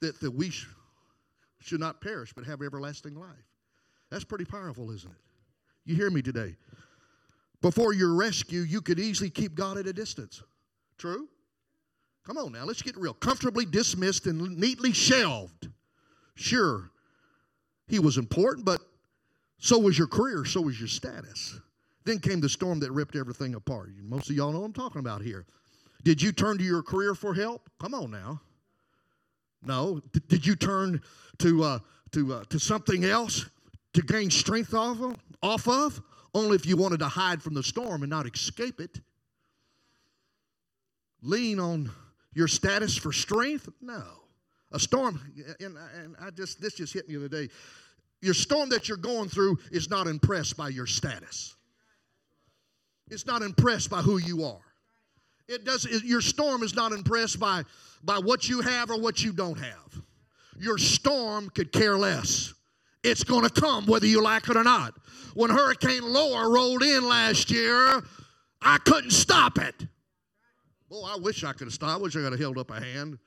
That, 0.00 0.20
that 0.20 0.32
we, 0.32 0.52
not 1.78 2.00
perish 2.00 2.32
but 2.32 2.44
have 2.44 2.62
everlasting 2.62 3.14
life. 3.14 3.28
That's 4.10 4.24
pretty 4.24 4.44
powerful, 4.44 4.90
isn't 4.90 5.10
it? 5.10 5.18
You 5.84 5.94
hear 5.94 6.10
me 6.10 6.22
today? 6.22 6.56
Before 7.62 7.92
your 7.92 8.14
rescue, 8.14 8.60
you 8.60 8.80
could 8.80 8.98
easily 8.98 9.30
keep 9.30 9.54
God 9.54 9.76
at 9.76 9.86
a 9.86 9.92
distance. 9.92 10.42
True? 10.98 11.28
Come 12.26 12.38
on 12.38 12.52
now, 12.52 12.64
let's 12.64 12.82
get 12.82 12.96
real. 12.96 13.14
Comfortably 13.14 13.64
dismissed 13.64 14.26
and 14.26 14.56
neatly 14.56 14.92
shelved. 14.92 15.68
Sure, 16.34 16.90
he 17.86 17.98
was 17.98 18.18
important, 18.18 18.64
but 18.64 18.80
so 19.58 19.78
was 19.78 19.98
your 19.98 20.06
career, 20.06 20.44
so 20.44 20.60
was 20.62 20.78
your 20.78 20.88
status. 20.88 21.58
Then 22.04 22.18
came 22.18 22.40
the 22.40 22.48
storm 22.48 22.80
that 22.80 22.92
ripped 22.92 23.16
everything 23.16 23.54
apart. 23.54 23.90
Most 24.02 24.30
of 24.30 24.36
y'all 24.36 24.52
know 24.52 24.60
what 24.60 24.66
I'm 24.66 24.72
talking 24.72 25.00
about 25.00 25.22
here. 25.22 25.44
Did 26.02 26.22
you 26.22 26.32
turn 26.32 26.56
to 26.58 26.64
your 26.64 26.82
career 26.82 27.14
for 27.14 27.34
help? 27.34 27.68
Come 27.78 27.94
on 27.94 28.10
now. 28.10 28.40
No. 29.62 30.00
D- 30.12 30.20
did 30.28 30.46
you 30.46 30.56
turn 30.56 31.02
to, 31.38 31.64
uh, 31.64 31.78
to, 32.12 32.34
uh, 32.34 32.44
to 32.50 32.58
something 32.58 33.04
else 33.04 33.46
to 33.94 34.02
gain 34.02 34.30
strength 34.30 34.74
off 34.74 35.00
of, 35.00 35.16
off 35.42 35.68
of? 35.68 36.00
Only 36.32 36.54
if 36.54 36.64
you 36.66 36.76
wanted 36.76 37.00
to 37.00 37.08
hide 37.08 37.42
from 37.42 37.54
the 37.54 37.62
storm 37.62 38.02
and 38.02 38.10
not 38.10 38.26
escape 38.26 38.80
it. 38.80 39.00
Lean 41.22 41.58
on 41.58 41.90
your 42.34 42.48
status 42.48 42.96
for 42.96 43.12
strength? 43.12 43.68
No. 43.80 44.02
A 44.72 44.78
storm, 44.78 45.20
and, 45.58 45.76
and 45.96 46.16
I 46.20 46.30
just, 46.30 46.60
this 46.60 46.74
just 46.74 46.94
hit 46.94 47.08
me 47.08 47.16
the 47.16 47.24
other 47.24 47.46
day. 47.46 47.52
Your 48.22 48.34
storm 48.34 48.68
that 48.68 48.88
you're 48.88 48.96
going 48.96 49.28
through 49.28 49.58
is 49.72 49.90
not 49.90 50.06
impressed 50.06 50.56
by 50.56 50.68
your 50.68 50.86
status. 50.86 51.56
It's 53.10 53.26
not 53.26 53.42
impressed 53.42 53.90
by 53.90 54.02
who 54.02 54.18
you 54.18 54.44
are. 54.44 54.60
It 55.50 55.64
does, 55.64 55.84
it, 55.84 56.04
your 56.04 56.20
storm 56.20 56.62
is 56.62 56.76
not 56.76 56.92
impressed 56.92 57.40
by 57.40 57.64
by 58.04 58.18
what 58.18 58.48
you 58.48 58.60
have 58.60 58.88
or 58.90 59.00
what 59.00 59.22
you 59.22 59.32
don't 59.32 59.58
have. 59.58 60.02
Your 60.56 60.78
storm 60.78 61.50
could 61.50 61.72
care 61.72 61.98
less. 61.98 62.54
It's 63.02 63.24
going 63.24 63.48
to 63.48 63.60
come 63.60 63.86
whether 63.86 64.06
you 64.06 64.22
like 64.22 64.48
it 64.48 64.56
or 64.56 64.62
not. 64.64 64.94
When 65.34 65.50
Hurricane 65.50 66.02
Laura 66.04 66.48
rolled 66.48 66.82
in 66.82 67.08
last 67.08 67.50
year, 67.50 68.02
I 68.62 68.78
couldn't 68.84 69.10
stop 69.10 69.58
it. 69.58 69.74
Boy, 70.88 71.02
I 71.04 71.16
wish 71.18 71.44
I 71.44 71.52
could 71.52 71.66
have 71.66 71.74
stopped. 71.74 71.92
I 71.92 71.96
wish 71.96 72.14
I 72.14 72.20
could 72.20 72.32
have 72.32 72.40
held 72.40 72.58
up 72.58 72.70
a 72.70 72.80
hand. 72.80 73.18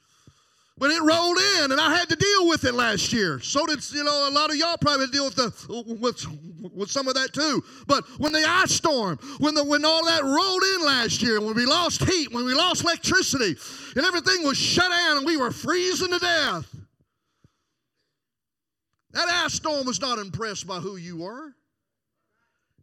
But 0.77 0.89
it 0.89 1.01
rolled 1.03 1.37
in, 1.37 1.71
and 1.71 1.79
I 1.79 1.95
had 1.95 2.09
to 2.09 2.15
deal 2.15 2.47
with 2.47 2.63
it 2.63 2.73
last 2.73 3.13
year. 3.13 3.39
So 3.39 3.65
did 3.67 3.79
you 3.91 4.03
know 4.03 4.27
a 4.27 4.31
lot 4.31 4.49
of 4.49 4.55
y'all 4.55 4.77
probably 4.77 5.05
deal 5.07 5.25
with 5.25 5.35
the 5.35 5.97
with 5.99 6.25
with 6.73 6.89
some 6.89 7.07
of 7.07 7.13
that 7.13 7.31
too. 7.31 7.63
But 7.85 8.05
when 8.19 8.31
the 8.31 8.43
ice 8.43 8.71
storm, 8.71 9.17
when 9.37 9.53
the 9.53 9.63
when 9.63 9.85
all 9.85 10.03
that 10.05 10.23
rolled 10.23 10.63
in 10.75 10.85
last 10.85 11.21
year, 11.21 11.39
when 11.39 11.53
we 11.53 11.67
lost 11.67 12.03
heat, 12.03 12.33
when 12.33 12.43
we 12.43 12.55
lost 12.55 12.83
electricity, 12.83 13.55
and 13.95 14.03
everything 14.03 14.43
was 14.43 14.57
shut 14.57 14.89
down, 14.89 15.17
and 15.17 15.25
we 15.27 15.37
were 15.37 15.51
freezing 15.51 16.09
to 16.11 16.19
death. 16.19 16.75
That 19.11 19.29
ice 19.29 19.53
storm 19.53 19.85
was 19.85 20.01
not 20.01 20.17
impressed 20.17 20.65
by 20.65 20.79
who 20.79 20.95
you 20.95 21.17
were. 21.17 21.53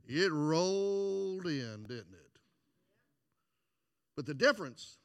It 0.07 0.31
rolled 0.31 1.47
in, 1.47 1.83
didn't 1.89 2.15
it? 2.15 2.39
But 4.15 4.27
the 4.27 4.35
difference 4.35 5.00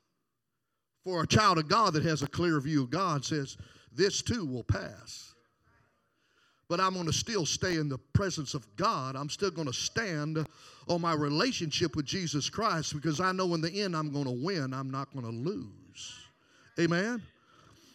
for 1.06 1.22
a 1.22 1.28
child 1.28 1.60
of 1.60 1.70
God 1.70 1.94
that 1.94 2.04
has 2.04 2.24
a 2.24 2.28
clear 2.28 2.60
view 2.60 2.84
of 2.84 2.89
God 2.89 3.24
says, 3.24 3.56
This 3.94 4.22
too 4.24 4.46
will 4.46 4.63
pass. 4.63 5.36
But 6.68 6.80
I'm 6.80 6.96
going 6.96 7.06
to 7.06 7.13
still 7.13 7.46
stay 7.46 7.76
in 7.76 7.88
the 7.88 8.00
presence 8.13 8.56
of 8.56 8.68
God. 8.76 9.15
I'm 9.15 9.30
still 9.30 9.52
going 9.52 9.68
to 9.68 9.74
stand 9.74 10.48
on 10.88 11.00
my 11.00 11.13
relationship 11.13 11.96
with 11.96 12.08
Jesus 12.08 12.50
Christ 12.50 12.96
because 12.96 13.22
I 13.22 13.32
know 13.32 13.54
in 13.54 13.62
the 13.62 13.84
end 13.84 13.96
I'm 13.96 14.12
going 14.12 14.26
to 14.26 14.32
win. 14.44 14.74
I'm 14.74 14.89
not 14.89 15.13
going 15.13 15.26
to 15.26 15.32
lose. 15.32 16.26
Amen? 16.80 17.22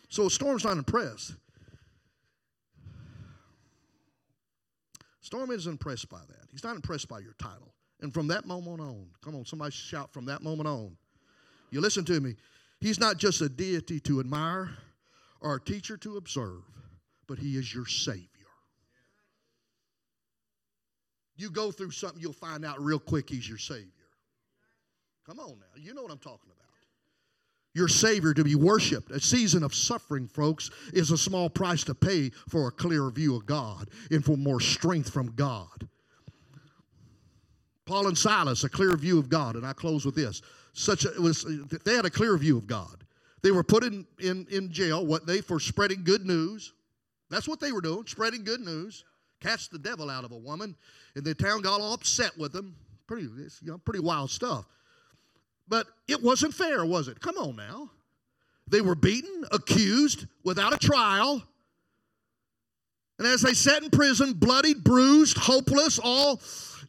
So 0.09 0.29
Storm's 0.29 0.64
not 0.64 0.77
impressed. 0.77 1.35
Storm 5.20 5.51
isn't 5.51 5.70
impressed 5.70 6.09
by 6.09 6.20
that. 6.29 6.46
He's 6.53 6.62
not 6.62 6.77
impressed 6.77 7.09
by 7.09 7.18
your 7.18 7.35
title. 7.40 7.75
And 8.03 8.14
from 8.14 8.29
that 8.29 8.46
moment 8.46 8.81
on, 8.81 9.07
come 9.23 9.35
on, 9.35 9.44
somebody 9.44 9.73
shout 9.73 10.12
from 10.12 10.27
that 10.27 10.42
moment 10.42 10.68
on. 10.68 10.96
You 11.70 11.81
listen 11.81 12.05
to 12.05 12.20
me. 12.20 12.37
He's 12.81 12.99
not 12.99 13.19
just 13.19 13.40
a 13.40 13.49
deity 13.49 14.01
to 14.01 14.21
admire 14.21 14.71
or 15.40 15.57
a 15.57 15.61
teacher 15.61 15.97
to 15.99 16.16
observe, 16.16 16.62
but 17.27 17.38
He 17.38 17.57
is 17.57 17.75
your 17.75 17.87
Savior. 17.87 18.27
You 21.37 21.51
go 21.51 21.71
through 21.71 21.93
something, 21.93 22.21
you'll 22.21 22.33
find 22.33 22.64
out 22.64 22.83
real 22.83 22.99
quick 22.99 23.29
He's 23.29 23.49
your 23.49 23.59
Savior. 23.59 23.87
Come 25.27 25.38
on 25.38 25.59
now, 25.59 25.81
you 25.81 25.95
know 25.95 26.03
what 26.03 26.11
I'm 26.11 26.19
talking 26.19 26.51
about. 26.51 26.57
Your 27.73 27.88
Savior 27.88 28.35
to 28.35 28.43
be 28.43 28.57
worshiped. 28.57 29.12
A 29.12 29.21
season 29.21 29.62
of 29.62 29.75
suffering, 29.75 30.27
folks, 30.27 30.71
is 30.93 31.12
a 31.12 31.19
small 31.19 31.49
price 31.49 31.85
to 31.85 31.95
pay 31.95 32.31
for 32.49 32.66
a 32.66 32.73
clearer 32.73 33.11
view 33.11 33.37
of 33.37 33.47
God 33.47 33.88
and 34.11 34.25
for 34.25 34.37
more 34.37 34.61
strength 34.61 35.11
from 35.11 35.33
God. 35.37 35.88
Paul 37.87 38.09
and 38.09 38.19
Silas, 38.19 38.64
a 38.64 38.69
clear 38.69 38.97
view 38.97 39.19
of 39.19 39.29
God. 39.29 39.57
And 39.57 39.66
I 39.66 39.73
close 39.73 40.05
with 40.05 40.14
this 40.14 40.43
such 40.72 41.04
a, 41.04 41.12
it 41.12 41.20
was 41.20 41.46
they 41.85 41.94
had 41.94 42.04
a 42.04 42.11
clear 42.11 42.37
view 42.37 42.56
of 42.56 42.66
God. 42.66 43.04
They 43.42 43.50
were 43.50 43.62
put 43.62 43.85
in, 43.85 44.06
in, 44.18 44.46
in 44.50 44.70
jail, 44.70 45.06
what 45.06 45.26
they 45.26 45.40
for 45.40 45.59
spreading 45.61 46.04
good 46.04 46.26
news. 46.26 46.74
That's 47.30 47.48
what 47.48 47.61
they 47.61 47.72
were 47.72 47.80
doing, 47.80 48.06
spreading 48.06 48.44
good 48.44 48.61
news. 48.61 49.04
Cast 49.40 49.70
the 49.70 49.78
devil 49.78 50.11
out 50.11 50.24
of 50.24 50.33
a 50.33 50.37
woman, 50.37 50.76
and 51.14 51.24
the 51.24 51.35
town 51.35 51.62
got 51.62 51.80
all 51.80 51.94
upset 51.94 52.37
with 52.37 52.52
them. 52.52 52.76
Pretty, 53.06 53.22
you 53.22 53.48
know, 53.62 53.78
pretty 53.78 54.00
wild 54.00 54.30
stuff. 54.30 54.66
But 55.68 55.87
it 56.09 56.22
wasn't 56.22 56.52
fair, 56.52 56.85
was 56.85 57.09
it? 57.09 57.20
Come 57.20 57.38
on 57.38 57.56
now. 57.56 57.90
They 58.68 58.83
were 58.83 58.94
beaten, 58.94 59.44
accused, 59.50 60.26
without 60.44 60.74
a 60.74 60.78
trial. 60.78 61.42
And 63.18 63.26
as 63.26 63.40
they 63.40 63.54
sat 63.54 63.83
in 63.83 63.90
prison, 63.90 64.35
bloodied, 64.35 64.85
bruised, 64.85 65.38
hopeless, 65.38 65.98
all 66.02 66.40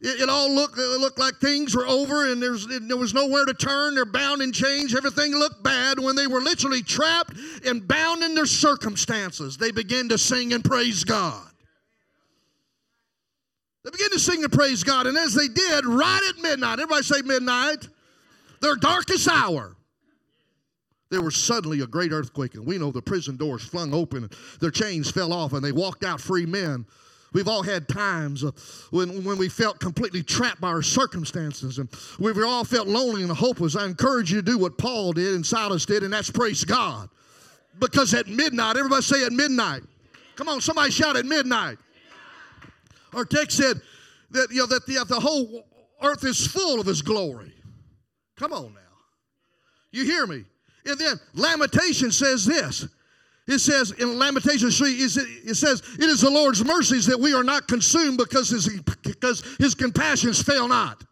it, 0.02 0.22
it 0.22 0.28
all 0.28 0.50
looked, 0.50 0.76
looked 0.76 1.18
like 1.18 1.38
things 1.38 1.74
were 1.74 1.86
over 1.86 2.30
and 2.30 2.42
there's, 2.42 2.66
there 2.66 2.96
was 2.96 3.14
nowhere 3.14 3.44
to 3.44 3.54
turn. 3.54 3.94
They're 3.94 4.04
bound 4.04 4.42
and 4.42 4.52
chains. 4.52 4.94
Everything 4.94 5.32
looked 5.32 5.62
bad. 5.62 5.98
When 5.98 6.16
they 6.16 6.26
were 6.26 6.40
literally 6.40 6.82
trapped 6.82 7.36
and 7.64 7.86
bound 7.86 8.22
in 8.22 8.34
their 8.34 8.46
circumstances, 8.46 9.56
they 9.56 9.70
began 9.70 10.08
to 10.08 10.18
sing 10.18 10.52
and 10.52 10.64
praise 10.64 11.04
God. 11.04 11.46
They 13.84 13.90
began 13.90 14.10
to 14.10 14.18
sing 14.18 14.42
and 14.44 14.52
praise 14.52 14.82
God. 14.82 15.06
And 15.06 15.16
as 15.16 15.34
they 15.34 15.48
did, 15.48 15.86
right 15.86 16.20
at 16.28 16.42
midnight, 16.42 16.74
everybody 16.74 17.02
say 17.02 17.22
midnight, 17.22 17.88
their 18.60 18.76
darkest 18.76 19.28
hour, 19.28 19.76
there 21.10 21.20
was 21.20 21.36
suddenly 21.36 21.80
a 21.80 21.86
great 21.86 22.10
earthquake. 22.10 22.54
And 22.54 22.66
we 22.66 22.78
know 22.78 22.90
the 22.90 23.02
prison 23.02 23.36
doors 23.36 23.62
flung 23.62 23.92
open, 23.92 24.30
their 24.60 24.70
chains 24.70 25.10
fell 25.10 25.32
off, 25.32 25.52
and 25.52 25.64
they 25.64 25.72
walked 25.72 26.04
out 26.04 26.20
free 26.20 26.46
men. 26.46 26.86
We've 27.32 27.48
all 27.48 27.62
had 27.62 27.88
times 27.88 28.44
uh, 28.44 28.50
when, 28.90 29.24
when 29.24 29.38
we 29.38 29.48
felt 29.48 29.80
completely 29.80 30.22
trapped 30.22 30.60
by 30.60 30.68
our 30.68 30.82
circumstances 30.82 31.78
and 31.78 31.88
we've 32.18 32.36
all 32.44 32.64
felt 32.64 32.88
lonely 32.88 33.22
and 33.22 33.30
hopeless. 33.30 33.76
I 33.76 33.86
encourage 33.86 34.30
you 34.30 34.42
to 34.42 34.42
do 34.42 34.58
what 34.58 34.76
Paul 34.76 35.12
did 35.12 35.34
and 35.34 35.44
Silas 35.44 35.86
did, 35.86 36.02
and 36.02 36.12
that's 36.12 36.30
praise 36.30 36.64
God. 36.64 37.08
Because 37.78 38.12
at 38.14 38.26
midnight, 38.26 38.76
everybody 38.76 39.02
say 39.02 39.24
at 39.24 39.32
midnight. 39.32 39.82
Come 40.36 40.48
on, 40.48 40.60
somebody 40.60 40.90
shout 40.90 41.16
at 41.16 41.24
midnight. 41.24 41.78
Our 43.14 43.24
text 43.24 43.56
said 43.56 43.80
that, 44.30 44.48
you 44.50 44.58
know, 44.58 44.66
that 44.66 44.86
the, 44.86 45.04
the 45.08 45.20
whole 45.20 45.64
earth 46.02 46.24
is 46.24 46.46
full 46.46 46.80
of 46.80 46.86
his 46.86 47.02
glory. 47.02 47.52
Come 48.36 48.52
on 48.52 48.74
now. 48.74 48.80
You 49.90 50.04
hear 50.04 50.26
me? 50.26 50.44
And 50.84 50.98
then 50.98 51.20
Lamentation 51.34 52.10
says 52.10 52.44
this 52.44 52.88
it 53.46 53.58
says 53.58 53.90
in 53.92 54.18
Lamentations 54.18 54.78
3, 54.78 54.90
it 54.90 55.56
says, 55.56 55.82
It 55.98 56.04
is 56.04 56.20
the 56.20 56.30
Lord's 56.30 56.64
mercies 56.64 57.06
that 57.06 57.18
we 57.18 57.34
are 57.34 57.42
not 57.42 57.66
consumed 57.66 58.18
because 58.18 58.48
his, 58.50 58.68
because 59.02 59.42
his 59.58 59.74
compassions 59.74 60.40
fail 60.40 60.68
not. 60.68 61.02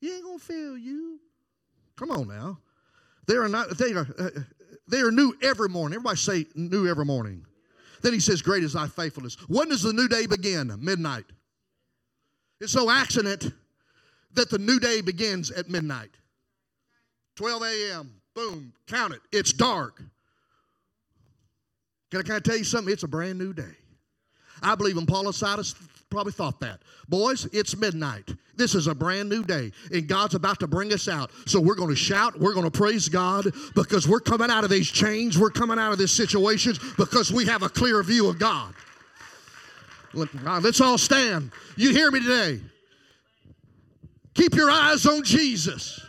He 0.00 0.14
ain't 0.14 0.24
gonna 0.24 0.38
fail 0.38 0.76
you. 0.76 1.18
Come 1.96 2.10
on 2.10 2.28
now. 2.28 2.58
They 3.26 3.34
are 3.34 3.48
not, 3.48 3.76
they 3.78 3.92
are, 3.92 4.06
uh, 4.18 4.30
they 4.88 5.00
are 5.00 5.10
new 5.10 5.34
every 5.42 5.68
morning. 5.68 5.96
Everybody 5.96 6.16
say 6.16 6.46
new 6.54 6.88
every 6.88 7.04
morning. 7.04 7.44
Then 8.02 8.12
he 8.12 8.20
says, 8.20 8.42
Great 8.42 8.62
is 8.62 8.74
thy 8.74 8.86
faithfulness. 8.86 9.36
When 9.48 9.68
does 9.68 9.82
the 9.82 9.92
new 9.92 10.08
day 10.08 10.26
begin? 10.26 10.72
Midnight. 10.78 11.24
It's 12.60 12.74
no 12.74 12.90
accident 12.90 13.52
that 14.34 14.50
the 14.50 14.58
new 14.58 14.78
day 14.78 15.00
begins 15.00 15.50
at 15.50 15.68
midnight. 15.68 16.10
12 17.36 17.62
a.m. 17.62 18.20
Boom, 18.34 18.72
count 18.86 19.14
it. 19.14 19.20
It's 19.32 19.52
dark. 19.52 20.02
Can 22.10 22.20
I, 22.20 22.22
can 22.22 22.34
I 22.36 22.40
tell 22.40 22.56
you 22.56 22.64
something? 22.64 22.92
It's 22.92 23.02
a 23.02 23.08
brand 23.08 23.38
new 23.38 23.52
day. 23.52 23.74
I 24.62 24.74
believe 24.74 24.96
in 24.96 25.06
Paul 25.06 25.30
Silas 25.32 25.74
probably 26.10 26.32
thought 26.32 26.60
that. 26.60 26.80
Boys, 27.08 27.46
it's 27.52 27.76
midnight. 27.76 28.30
This 28.56 28.74
is 28.74 28.86
a 28.86 28.94
brand 28.94 29.28
new 29.28 29.44
day, 29.44 29.70
and 29.92 30.08
God's 30.08 30.34
about 30.34 30.58
to 30.60 30.66
bring 30.66 30.92
us 30.92 31.06
out. 31.06 31.30
So 31.46 31.60
we're 31.60 31.76
going 31.76 31.90
to 31.90 31.96
shout, 31.96 32.38
we're 32.40 32.54
going 32.54 32.68
to 32.68 32.76
praise 32.76 33.08
God 33.08 33.46
because 33.74 34.08
we're 34.08 34.20
coming 34.20 34.50
out 34.50 34.64
of 34.64 34.70
these 34.70 34.90
chains, 34.90 35.38
we're 35.38 35.50
coming 35.50 35.78
out 35.78 35.92
of 35.92 35.98
these 35.98 36.10
situations 36.10 36.80
because 36.96 37.32
we 37.32 37.46
have 37.46 37.62
a 37.62 37.68
clear 37.68 38.02
view 38.02 38.28
of 38.28 38.38
God. 38.38 38.74
Let's 40.12 40.80
all 40.80 40.98
stand. 40.98 41.52
You 41.76 41.90
hear 41.90 42.10
me 42.10 42.20
today? 42.20 42.60
Keep 44.34 44.54
your 44.54 44.70
eyes 44.70 45.06
on 45.06 45.22
Jesus. 45.22 46.00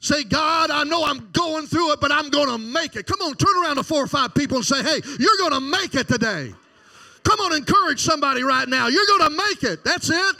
Say, 0.00 0.22
God, 0.22 0.70
I 0.70 0.84
know 0.84 1.04
I'm 1.04 1.30
going 1.32 1.66
through 1.66 1.92
it, 1.92 2.00
but 2.00 2.12
I'm 2.12 2.30
going 2.30 2.48
to 2.48 2.58
make 2.58 2.94
it. 2.94 3.06
Come 3.06 3.20
on, 3.20 3.34
turn 3.34 3.56
around 3.64 3.76
to 3.76 3.82
four 3.82 4.04
or 4.04 4.06
five 4.06 4.32
people 4.32 4.58
and 4.58 4.66
say, 4.66 4.82
hey, 4.82 5.00
you're 5.18 5.36
going 5.38 5.52
to 5.52 5.60
make 5.60 5.94
it 5.94 6.06
today. 6.06 6.54
Come 7.24 7.40
on, 7.40 7.54
encourage 7.56 8.00
somebody 8.00 8.42
right 8.44 8.68
now. 8.68 8.86
You're 8.86 9.06
going 9.06 9.30
to 9.30 9.36
make 9.36 9.64
it. 9.64 9.82
That's 9.84 10.08
it. 10.08 10.36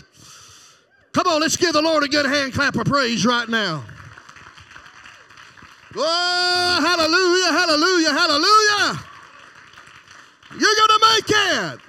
Come 1.12 1.26
on, 1.26 1.40
let's 1.40 1.56
give 1.56 1.72
the 1.72 1.82
Lord 1.82 2.04
a 2.04 2.08
good 2.08 2.26
hand 2.26 2.52
clap 2.52 2.76
of 2.76 2.86
praise 2.86 3.26
right 3.26 3.48
now. 3.48 3.84
Oh, 5.96 6.78
hallelujah, 6.80 7.52
hallelujah, 7.52 8.12
hallelujah. 8.12 9.04
You're 10.52 10.76
going 10.76 10.88
to 10.88 11.06
make 11.14 11.30
it. 11.30 11.87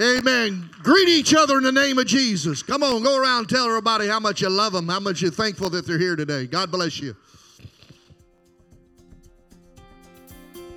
Amen. 0.00 0.68
Greet 0.82 1.08
each 1.08 1.34
other 1.34 1.56
in 1.56 1.62
the 1.62 1.72
name 1.72 1.98
of 1.98 2.06
Jesus. 2.06 2.62
Come 2.62 2.82
on, 2.82 3.02
go 3.02 3.16
around 3.16 3.38
and 3.38 3.48
tell 3.48 3.66
everybody 3.66 4.08
how 4.08 4.18
much 4.18 4.42
you 4.42 4.48
love 4.48 4.72
them, 4.72 4.88
how 4.88 4.98
much 4.98 5.22
you're 5.22 5.30
thankful 5.30 5.70
that 5.70 5.86
they're 5.86 5.98
here 5.98 6.16
today. 6.16 6.46
God 6.46 6.70
bless 6.70 7.00
you. 7.00 7.14